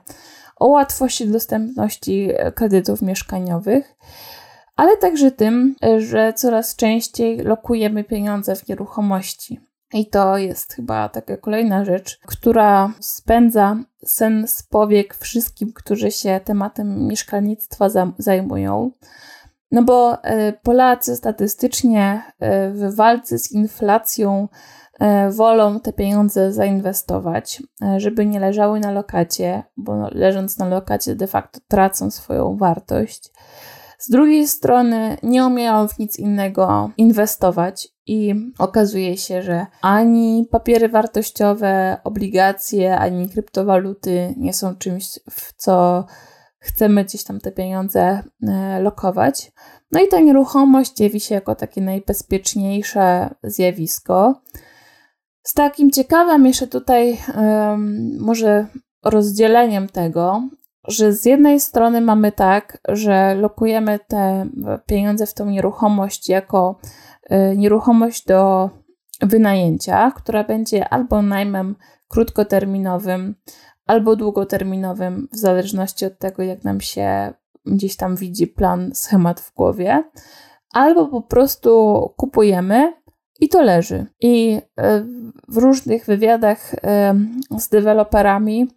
o 0.56 0.66
łatwości 0.66 1.28
dostępności 1.28 2.30
kredytów 2.54 3.02
mieszkaniowych, 3.02 3.96
ale 4.76 4.96
także 4.96 5.30
tym, 5.30 5.76
że 5.98 6.32
coraz 6.32 6.76
częściej 6.76 7.38
lokujemy 7.38 8.04
pieniądze 8.04 8.56
w 8.56 8.68
nieruchomości. 8.68 9.60
I 9.94 10.10
to 10.10 10.38
jest 10.38 10.72
chyba 10.72 11.08
taka 11.08 11.36
kolejna 11.36 11.84
rzecz, 11.84 12.18
która 12.26 12.92
spędza 13.00 13.76
sen 14.04 14.48
z 14.48 14.62
powiek 14.62 15.14
wszystkim, 15.14 15.72
którzy 15.72 16.10
się 16.10 16.40
tematem 16.44 17.06
mieszkalnictwa 17.06 17.88
zajmują. 18.18 18.90
No 19.70 19.82
bo 19.82 20.18
Polacy 20.62 21.16
statystycznie 21.16 22.22
w 22.72 22.94
walce 22.94 23.38
z 23.38 23.52
inflacją 23.52 24.48
wolą 25.30 25.80
te 25.80 25.92
pieniądze 25.92 26.52
zainwestować, 26.52 27.62
żeby 27.96 28.26
nie 28.26 28.40
leżały 28.40 28.80
na 28.80 28.90
lokacie, 28.90 29.62
bo 29.76 29.96
no, 29.96 30.08
leżąc 30.12 30.58
na 30.58 30.68
lokacie 30.68 31.14
de 31.14 31.26
facto 31.26 31.60
tracą 31.68 32.10
swoją 32.10 32.56
wartość. 32.56 33.32
Z 33.98 34.10
drugiej 34.10 34.48
strony 34.48 35.16
nie 35.22 35.46
umieją 35.46 35.88
w 35.88 35.98
nic 35.98 36.18
innego 36.18 36.90
inwestować 36.96 37.88
i 38.06 38.34
okazuje 38.58 39.16
się, 39.16 39.42
że 39.42 39.66
ani 39.82 40.48
papiery 40.50 40.88
wartościowe, 40.88 41.96
obligacje, 42.04 42.98
ani 42.98 43.30
kryptowaluty 43.30 44.34
nie 44.36 44.54
są 44.54 44.76
czymś, 44.76 45.18
w 45.30 45.52
co 45.56 46.06
chcemy 46.58 47.04
gdzieś 47.04 47.24
tam 47.24 47.40
te 47.40 47.52
pieniądze 47.52 48.22
e, 48.48 48.80
lokować. 48.80 49.52
No 49.92 50.00
i 50.00 50.08
ta 50.08 50.20
nieruchomość 50.20 51.00
jawi 51.00 51.20
się 51.20 51.34
jako 51.34 51.54
takie 51.54 51.80
najbezpieczniejsze 51.80 53.34
zjawisko. 53.42 54.42
Z 55.42 55.54
takim 55.54 55.90
ciekawym 55.90 56.46
jeszcze 56.46 56.66
tutaj 56.66 57.18
może 58.18 58.66
rozdzieleniem 59.04 59.88
tego 59.88 60.42
że 60.88 61.12
z 61.12 61.24
jednej 61.24 61.60
strony 61.60 62.00
mamy 62.00 62.32
tak, 62.32 62.78
że 62.88 63.34
lokujemy 63.34 63.98
te 64.08 64.46
pieniądze 64.86 65.26
w 65.26 65.34
tą 65.34 65.46
nieruchomość 65.46 66.28
jako 66.28 66.78
nieruchomość 67.56 68.26
do 68.26 68.70
wynajęcia, 69.22 70.10
która 70.10 70.44
będzie 70.44 70.88
albo 70.88 71.22
najmem 71.22 71.76
krótkoterminowym, 72.08 73.34
albo 73.86 74.16
długoterminowym, 74.16 75.28
w 75.32 75.36
zależności 75.36 76.06
od 76.06 76.18
tego, 76.18 76.42
jak 76.42 76.64
nam 76.64 76.80
się 76.80 77.34
gdzieś 77.66 77.96
tam 77.96 78.16
widzi 78.16 78.46
plan, 78.46 78.90
schemat 78.94 79.40
w 79.40 79.54
głowie, 79.54 80.04
albo 80.72 81.06
po 81.08 81.22
prostu 81.22 82.00
kupujemy 82.16 82.94
i 83.40 83.48
to 83.48 83.62
leży. 83.62 84.06
I 84.20 84.56
y, 84.56 84.62
w 85.48 85.56
różnych 85.56 86.06
wywiadach 86.06 86.74
y, 86.74 86.78
z 87.58 87.68
deweloperami 87.68 88.68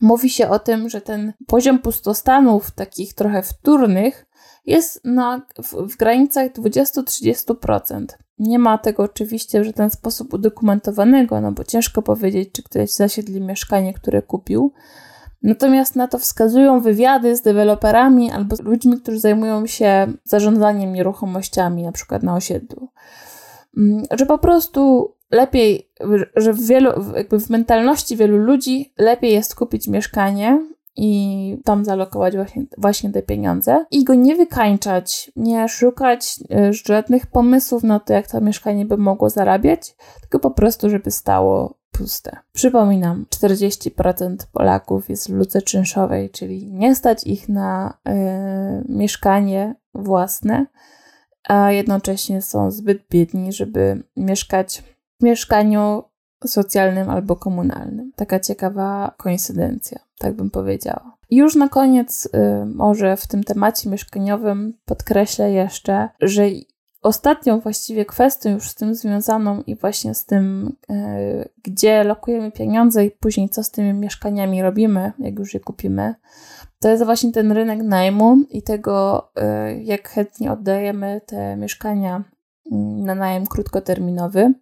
mówi 0.00 0.30
się 0.30 0.48
o 0.48 0.58
tym, 0.58 0.88
że 0.88 1.00
ten 1.00 1.32
poziom 1.46 1.78
pustostanów 1.78 2.70
takich 2.70 3.14
trochę 3.14 3.42
wtórnych 3.42 4.26
jest 4.66 5.04
na, 5.04 5.42
w, 5.62 5.72
w 5.72 5.96
granicach 5.96 6.52
20-30%. 6.52 8.06
Nie 8.38 8.58
ma 8.58 8.78
tego 8.78 9.02
oczywiście 9.02 9.60
w 9.60 9.64
żaden 9.64 9.90
sposób 9.90 10.34
udokumentowanego, 10.34 11.40
no 11.40 11.52
bo 11.52 11.64
ciężko 11.64 12.02
powiedzieć, 12.02 12.52
czy 12.52 12.62
ktoś 12.62 12.90
zasiedli 12.90 13.40
mieszkanie, 13.40 13.94
które 13.94 14.22
kupił. 14.22 14.72
Natomiast 15.42 15.96
na 15.96 16.08
to 16.08 16.18
wskazują 16.18 16.80
wywiady 16.80 17.36
z 17.36 17.42
deweloperami 17.42 18.30
albo 18.30 18.56
z 18.56 18.60
ludźmi, 18.60 19.00
którzy 19.00 19.20
zajmują 19.20 19.66
się 19.66 20.06
zarządzaniem 20.24 20.92
nieruchomościami, 20.92 21.82
na 21.82 21.92
przykład 21.92 22.22
na 22.22 22.34
osiedlu. 22.34 22.88
Mm, 23.76 24.02
że 24.10 24.26
po 24.26 24.38
prostu 24.38 25.12
lepiej, 25.30 25.90
że 26.36 26.52
w 26.52 26.66
wielu, 26.66 26.90
jakby 27.16 27.40
w 27.40 27.50
mentalności 27.50 28.16
wielu 28.16 28.38
ludzi 28.38 28.92
lepiej 28.98 29.32
jest 29.32 29.54
kupić 29.54 29.88
mieszkanie 29.88 30.73
i 30.96 31.58
tam 31.64 31.84
zalokować 31.84 32.36
właśnie, 32.36 32.64
właśnie 32.78 33.10
te 33.10 33.22
pieniądze 33.22 33.84
i 33.90 34.04
go 34.04 34.14
nie 34.14 34.36
wykańczać, 34.36 35.32
nie 35.36 35.68
szukać 35.68 36.40
e, 36.50 36.72
żadnych 36.72 37.26
pomysłów 37.26 37.82
na 37.82 38.00
to, 38.00 38.12
jak 38.12 38.28
to 38.28 38.40
mieszkanie 38.40 38.86
by 38.86 38.96
mogło 38.96 39.30
zarabiać, 39.30 39.94
tylko 40.20 40.38
po 40.38 40.50
prostu, 40.50 40.90
żeby 40.90 41.10
stało 41.10 41.74
puste. 41.92 42.36
Przypominam, 42.52 43.26
40% 43.30 44.36
Polaków 44.52 45.08
jest 45.08 45.30
w 45.30 45.34
luce 45.34 45.62
czynszowej, 45.62 46.30
czyli 46.30 46.72
nie 46.72 46.94
stać 46.94 47.26
ich 47.26 47.48
na 47.48 47.98
y, 48.08 48.12
mieszkanie 48.88 49.74
własne, 49.94 50.66
a 51.48 51.70
jednocześnie 51.70 52.42
są 52.42 52.70
zbyt 52.70 53.08
biedni, 53.10 53.52
żeby 53.52 54.02
mieszkać 54.16 54.82
mieszkaniu 55.20 56.02
socjalnym 56.46 57.10
albo 57.10 57.36
komunalnym. 57.36 58.12
Taka 58.16 58.40
ciekawa 58.40 59.14
koincydencja, 59.16 59.98
tak 60.24 60.36
bym 60.36 60.50
powiedziała. 60.50 61.16
Już 61.30 61.54
na 61.54 61.68
koniec, 61.68 62.26
y, 62.26 62.66
może 62.66 63.16
w 63.16 63.26
tym 63.26 63.44
temacie 63.44 63.90
mieszkaniowym, 63.90 64.74
podkreślę 64.84 65.52
jeszcze, 65.52 66.08
że 66.20 66.44
ostatnią 67.02 67.60
właściwie 67.60 68.04
kwestią 68.04 68.50
już 68.50 68.68
z 68.68 68.74
tym 68.74 68.94
związaną 68.94 69.62
i 69.66 69.76
właśnie 69.76 70.14
z 70.14 70.26
tym, 70.26 70.76
y, 70.90 71.48
gdzie 71.64 72.04
lokujemy 72.04 72.52
pieniądze 72.52 73.06
i 73.06 73.10
później 73.10 73.48
co 73.48 73.62
z 73.62 73.70
tymi 73.70 73.92
mieszkaniami 73.92 74.62
robimy, 74.62 75.12
jak 75.18 75.38
już 75.38 75.54
je 75.54 75.60
kupimy, 75.60 76.14
to 76.80 76.88
jest 76.88 77.04
właśnie 77.04 77.32
ten 77.32 77.52
rynek 77.52 77.82
najmu 77.82 78.36
i 78.50 78.62
tego, 78.62 79.28
y, 79.70 79.82
jak 79.82 80.08
chętnie 80.08 80.52
oddajemy 80.52 81.20
te 81.26 81.56
mieszkania 81.56 82.24
mm, 82.72 83.04
na 83.04 83.14
najem 83.14 83.46
krótkoterminowy. 83.46 84.54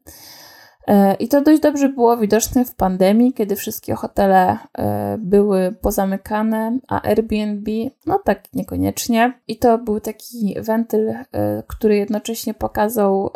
E, 0.87 1.15
I 1.15 1.29
to 1.29 1.43
dość 1.43 1.61
dobrze 1.61 1.89
było 1.89 2.17
widoczne 2.17 2.65
w 2.65 2.75
pandemii, 2.75 3.33
kiedy 3.33 3.57
wszystkie 3.57 3.95
hotele 3.95 4.59
e, 4.79 5.19
były 5.19 5.73
pozamykane, 5.81 6.79
a 6.89 7.03
Airbnb, 7.03 7.71
no 8.07 8.19
tak 8.25 8.55
niekoniecznie. 8.55 9.41
I 9.49 9.59
to 9.59 9.79
był 9.79 10.01
taki 10.01 10.57
wentyl, 10.61 11.09
e, 11.09 11.27
który 11.67 11.97
jednocześnie 11.97 12.55
pokazał 12.55 13.31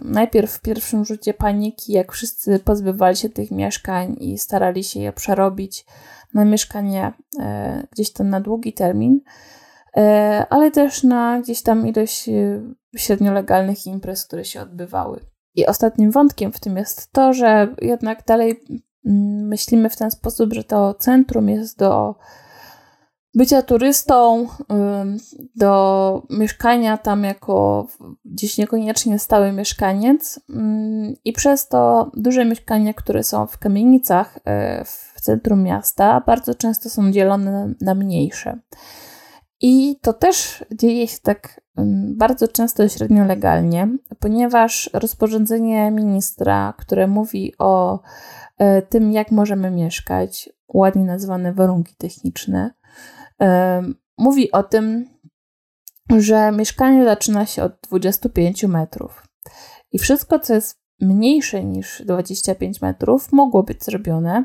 najpierw 0.00 0.52
w 0.52 0.60
pierwszym 0.60 1.04
rzucie 1.04 1.34
paniki, 1.34 1.92
jak 1.92 2.12
wszyscy 2.12 2.58
pozbywali 2.58 3.16
się 3.16 3.28
tych 3.28 3.50
mieszkań 3.50 4.16
i 4.20 4.38
starali 4.38 4.84
się 4.84 5.00
je 5.00 5.12
przerobić 5.12 5.86
na 6.34 6.44
mieszkanie 6.44 7.12
gdzieś 7.90 8.12
tam 8.12 8.28
na 8.28 8.40
długi 8.40 8.72
termin, 8.72 9.20
ale 10.50 10.70
też 10.70 11.02
na 11.02 11.40
gdzieś 11.40 11.62
tam 11.62 11.86
ilość 11.86 12.30
średniolegalnych 12.96 13.86
imprez, 13.86 14.26
które 14.26 14.44
się 14.44 14.60
odbywały. 14.60 15.31
I 15.54 15.66
ostatnim 15.66 16.10
wątkiem 16.10 16.52
w 16.52 16.60
tym 16.60 16.76
jest 16.76 17.12
to, 17.12 17.32
że 17.32 17.74
jednak 17.82 18.24
dalej 18.26 18.64
mm, 19.06 19.48
myślimy 19.48 19.90
w 19.90 19.96
ten 19.96 20.10
sposób, 20.10 20.52
że 20.52 20.64
to 20.64 20.94
centrum 20.94 21.48
jest 21.48 21.78
do 21.78 22.14
bycia 23.34 23.62
turystą, 23.62 24.46
do 25.54 26.22
mieszkania 26.30 26.98
tam 26.98 27.24
jako 27.24 27.86
gdzieś 28.24 28.58
niekoniecznie 28.58 29.18
stały 29.18 29.52
mieszkaniec 29.52 30.40
i 31.24 31.32
przez 31.32 31.68
to 31.68 32.10
duże 32.14 32.44
mieszkania, 32.44 32.94
które 32.94 33.22
są 33.22 33.46
w 33.46 33.58
kamienicach 33.58 34.38
e, 34.44 34.84
w 34.84 35.20
centrum 35.20 35.62
miasta, 35.62 36.22
bardzo 36.26 36.54
często 36.54 36.90
są 36.90 37.12
dzielone 37.12 37.74
na 37.80 37.94
mniejsze. 37.94 38.58
I 39.62 39.96
to 40.02 40.12
też 40.12 40.64
dzieje 40.74 41.08
się 41.08 41.18
tak 41.22 41.60
bardzo 42.16 42.48
często 42.48 42.88
średnio 42.88 43.24
legalnie, 43.24 43.88
ponieważ 44.18 44.90
rozporządzenie 44.92 45.90
ministra, 45.90 46.74
które 46.78 47.06
mówi 47.06 47.54
o 47.58 48.00
e, 48.58 48.82
tym, 48.82 49.12
jak 49.12 49.30
możemy 49.30 49.70
mieszkać, 49.70 50.50
ładnie 50.68 51.04
nazwane 51.04 51.52
warunki 51.52 51.94
techniczne, 51.96 52.70
mówi 54.18 54.52
o 54.52 54.62
tym, 54.62 55.08
że 56.18 56.52
mieszkanie 56.52 57.04
zaczyna 57.04 57.46
się 57.46 57.62
od 57.62 57.72
25 57.88 58.64
metrów. 58.64 59.22
I 59.92 59.98
wszystko, 59.98 60.38
co 60.38 60.54
jest 60.54 60.82
mniejsze 61.00 61.64
niż 61.64 62.02
25 62.06 62.80
metrów, 62.80 63.32
mogło 63.32 63.62
być 63.62 63.84
zrobione, 63.84 64.44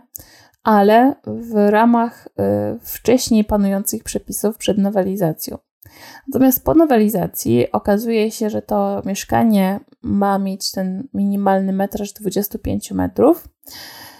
ale 0.63 1.15
w 1.25 1.69
ramach 1.69 2.27
e, 2.39 2.77
wcześniej 2.81 3.43
panujących 3.43 4.03
przepisów 4.03 4.57
przed 4.57 4.77
nowelizacją. 4.77 5.57
Natomiast 6.27 6.63
po 6.63 6.73
nowelizacji 6.73 7.71
okazuje 7.71 8.31
się, 8.31 8.49
że 8.49 8.61
to 8.61 9.01
mieszkanie 9.05 9.79
ma 10.01 10.39
mieć 10.39 10.71
ten 10.71 11.07
minimalny 11.13 11.73
metraż 11.73 12.13
25 12.13 12.91
metrów. 12.91 13.47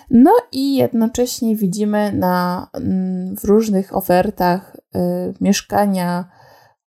No 0.10 0.32
i 0.52 0.76
jednocześnie 0.76 1.56
widzimy 1.56 2.12
na, 2.12 2.68
mm, 2.74 3.38
w 3.38 3.44
różnych 3.44 3.96
ofertach 3.96 4.76
y, 4.76 5.00
mieszkania 5.42 6.30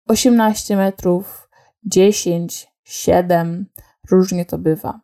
18 0.08 0.76
metrów, 0.76 1.48
10, 1.84 2.68
7, 2.84 3.66
różnie 4.10 4.44
to 4.44 4.58
bywa. 4.58 5.00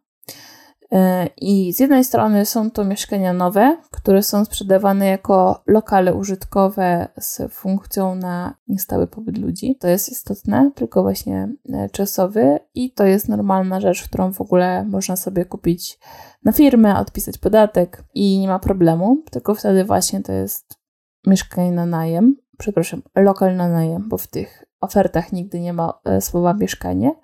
E, 0.93 1.27
I 1.37 1.73
z 1.73 1.81
jednej 1.81 2.05
strony 2.05 2.47
są 2.47 2.71
to 2.71 2.85
mieszkania 2.85 3.33
nowe, 3.33 3.77
które 3.91 4.23
są 4.23 4.45
sprzedawane 4.45 5.07
jako 5.07 5.63
lokale 5.67 6.15
użytkowe 6.15 7.09
z 7.21 7.53
funkcją 7.53 8.15
na 8.15 8.55
niestały 8.69 9.07
pobyt 9.07 9.39
ludzi. 9.39 9.77
To 9.81 9.89
jest 9.89 10.09
istotne, 10.09 10.71
tylko 10.75 11.03
właśnie 11.03 11.49
e, 11.73 11.89
czasowy 11.91 12.59
i 12.75 12.93
to 12.93 13.05
jest 13.05 13.29
normalna 13.29 13.81
rzecz, 13.81 14.05
którą 14.05 14.33
w 14.33 14.41
ogóle 14.41 14.85
można 14.85 15.17
sobie 15.17 15.45
kupić 15.45 15.99
na 16.45 16.53
firmę, 16.53 16.99
odpisać 16.99 17.39
podatek 17.39 18.05
i 18.15 18.39
nie 18.39 18.49
ma 18.49 18.59
problemu, 18.59 19.23
tylko 19.31 19.55
wtedy 19.55 19.85
właśnie 19.85 20.23
to 20.23 20.33
jest 20.33 20.79
mieszkanie 21.27 21.73
na 21.73 21.87
najem, 21.87 22.37
przepraszam, 22.59 23.03
lokal 23.17 23.57
na 23.57 23.69
najem, 23.69 24.09
bo 24.09 24.19
w 24.19 24.27
tych 24.27 24.65
ofertach 24.81 25.33
nigdy 25.33 25.61
nie 25.61 25.73
ma 25.73 26.01
e, 26.05 26.21
słowa 26.21 26.55
mieszkanie 26.55 27.15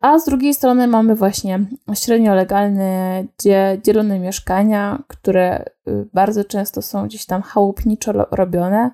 a 0.00 0.18
z 0.18 0.24
drugiej 0.24 0.54
strony 0.54 0.86
mamy 0.86 1.14
właśnie 1.14 1.66
średnio 1.94 2.34
legalne, 2.34 3.24
dzielone 3.82 4.18
mieszkania, 4.18 5.02
które 5.08 5.64
y, 5.88 6.08
bardzo 6.14 6.44
często 6.44 6.82
są 6.82 7.06
gdzieś 7.06 7.26
tam 7.26 7.42
chałupniczo 7.42 8.12
robione. 8.12 8.90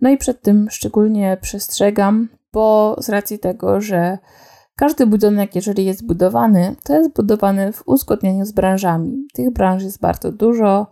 No 0.00 0.10
i 0.10 0.16
przed 0.16 0.42
tym 0.42 0.70
szczególnie 0.70 1.38
przestrzegam, 1.40 2.28
bo 2.52 2.96
z 2.98 3.08
racji 3.08 3.38
tego, 3.38 3.80
że 3.80 4.18
każdy 4.76 5.06
budynek, 5.06 5.54
jeżeli 5.54 5.84
jest 5.84 6.06
budowany, 6.06 6.76
to 6.84 6.94
jest 6.94 7.12
budowany 7.12 7.72
w 7.72 7.82
uzgodnieniu 7.88 8.44
z 8.44 8.52
branżami. 8.52 9.26
Tych 9.32 9.52
branż 9.52 9.82
jest 9.82 10.00
bardzo 10.00 10.32
dużo, 10.32 10.86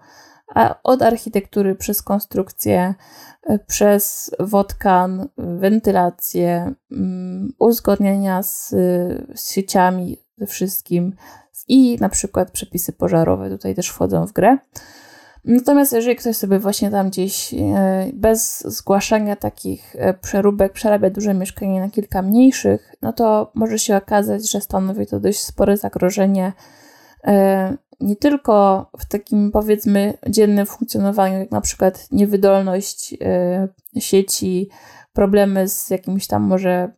a 0.54 0.82
od 0.82 1.02
architektury 1.02 1.74
przez 1.74 2.02
konstrukcję, 2.02 2.94
e, 3.42 3.58
przez 3.58 4.30
wodkan, 4.38 5.28
wentylację, 5.36 6.74
mm, 6.92 7.52
uzgodnienia 7.58 8.42
z, 8.42 8.68
z 9.34 9.50
sieciami, 9.50 10.16
ze 10.38 10.46
wszystkim 10.46 11.12
i 11.68 11.98
na 12.00 12.08
przykład 12.08 12.50
przepisy 12.50 12.92
pożarowe 12.92 13.50
tutaj 13.50 13.74
też 13.74 13.88
wchodzą 13.88 14.26
w 14.26 14.32
grę. 14.32 14.58
Natomiast 15.44 15.92
jeżeli 15.92 16.16
ktoś 16.16 16.36
sobie 16.36 16.58
właśnie 16.58 16.90
tam 16.90 17.08
gdzieś 17.10 17.54
e, 17.54 18.10
bez 18.14 18.60
zgłaszania 18.60 19.36
takich 19.36 19.96
e, 19.98 20.14
przeróbek 20.14 20.72
przerabia 20.72 21.10
duże 21.10 21.34
mieszkanie 21.34 21.80
na 21.80 21.90
kilka 21.90 22.22
mniejszych, 22.22 22.94
no 23.02 23.12
to 23.12 23.52
może 23.54 23.78
się 23.78 23.96
okazać, 23.96 24.50
że 24.50 24.60
stanowi 24.60 25.06
to 25.06 25.20
dość 25.20 25.40
spore 25.40 25.76
zagrożenie 25.76 26.52
nie 28.00 28.16
tylko 28.16 28.86
w 28.98 29.06
takim 29.06 29.50
powiedzmy 29.50 30.18
dziennym 30.28 30.66
funkcjonowaniu, 30.66 31.38
jak 31.38 31.50
na 31.50 31.60
przykład 31.60 32.08
niewydolność 32.12 33.14
sieci, 33.98 34.70
problemy 35.12 35.68
z 35.68 35.90
jakimś 35.90 36.26
tam 36.26 36.42
może 36.42 36.92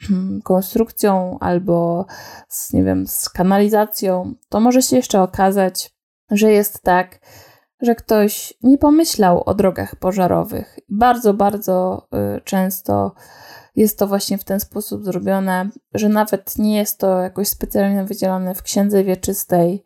hmm, 0.00 0.42
konstrukcją 0.42 1.38
albo 1.40 2.06
z, 2.48 2.72
nie 2.72 2.84
wiem, 2.84 3.06
z 3.06 3.28
kanalizacją, 3.28 4.34
to 4.48 4.60
może 4.60 4.82
się 4.82 4.96
jeszcze 4.96 5.22
okazać, 5.22 5.94
że 6.30 6.52
jest 6.52 6.82
tak, 6.82 7.20
że 7.80 7.94
ktoś 7.94 8.54
nie 8.62 8.78
pomyślał 8.78 9.42
o 9.46 9.54
drogach 9.54 9.96
pożarowych. 9.96 10.78
Bardzo, 10.88 11.34
bardzo 11.34 12.08
y, 12.36 12.40
często 12.40 13.14
jest 13.76 13.98
to 13.98 14.06
właśnie 14.06 14.38
w 14.38 14.44
ten 14.44 14.60
sposób 14.60 15.04
zrobione, 15.04 15.70
że 15.94 16.08
nawet 16.08 16.58
nie 16.58 16.76
jest 16.76 16.98
to 16.98 17.20
jakoś 17.20 17.48
specjalnie 17.48 18.04
wydzielone 18.04 18.54
w 18.54 18.62
księdze 18.62 19.04
wieczystej. 19.04 19.82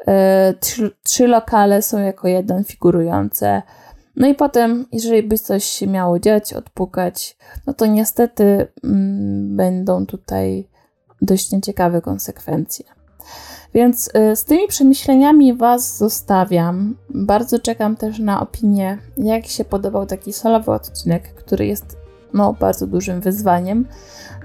Y, 0.00 0.54
trzy, 0.60 0.90
trzy 1.02 1.26
lokale 1.26 1.82
są 1.82 1.98
jako 1.98 2.28
jeden 2.28 2.64
figurujące. 2.64 3.62
No 4.16 4.26
i 4.26 4.34
potem, 4.34 4.86
jeżeli 4.92 5.22
by 5.22 5.38
coś 5.38 5.64
się 5.64 5.86
miało 5.86 6.18
dziać, 6.18 6.52
odpukać, 6.52 7.36
no 7.66 7.74
to 7.74 7.86
niestety 7.86 8.68
mm, 8.84 9.56
będą 9.56 10.06
tutaj 10.06 10.68
dość 11.22 11.52
nieciekawe 11.52 12.00
konsekwencje. 12.00 12.84
Więc 13.74 14.10
y, 14.32 14.36
z 14.36 14.44
tymi 14.44 14.68
przemyśleniami 14.68 15.54
Was 15.54 15.98
zostawiam. 15.98 16.96
Bardzo 17.10 17.58
czekam 17.58 17.96
też 17.96 18.18
na 18.18 18.40
opinię, 18.40 18.98
jak 19.16 19.46
się 19.46 19.64
podobał 19.64 20.06
taki 20.06 20.32
solowy 20.32 20.70
odcinek, 20.70 21.34
który 21.34 21.66
jest 21.66 21.96
no, 22.34 22.52
bardzo 22.52 22.86
dużym 22.86 23.20
wyzwaniem, 23.20 23.86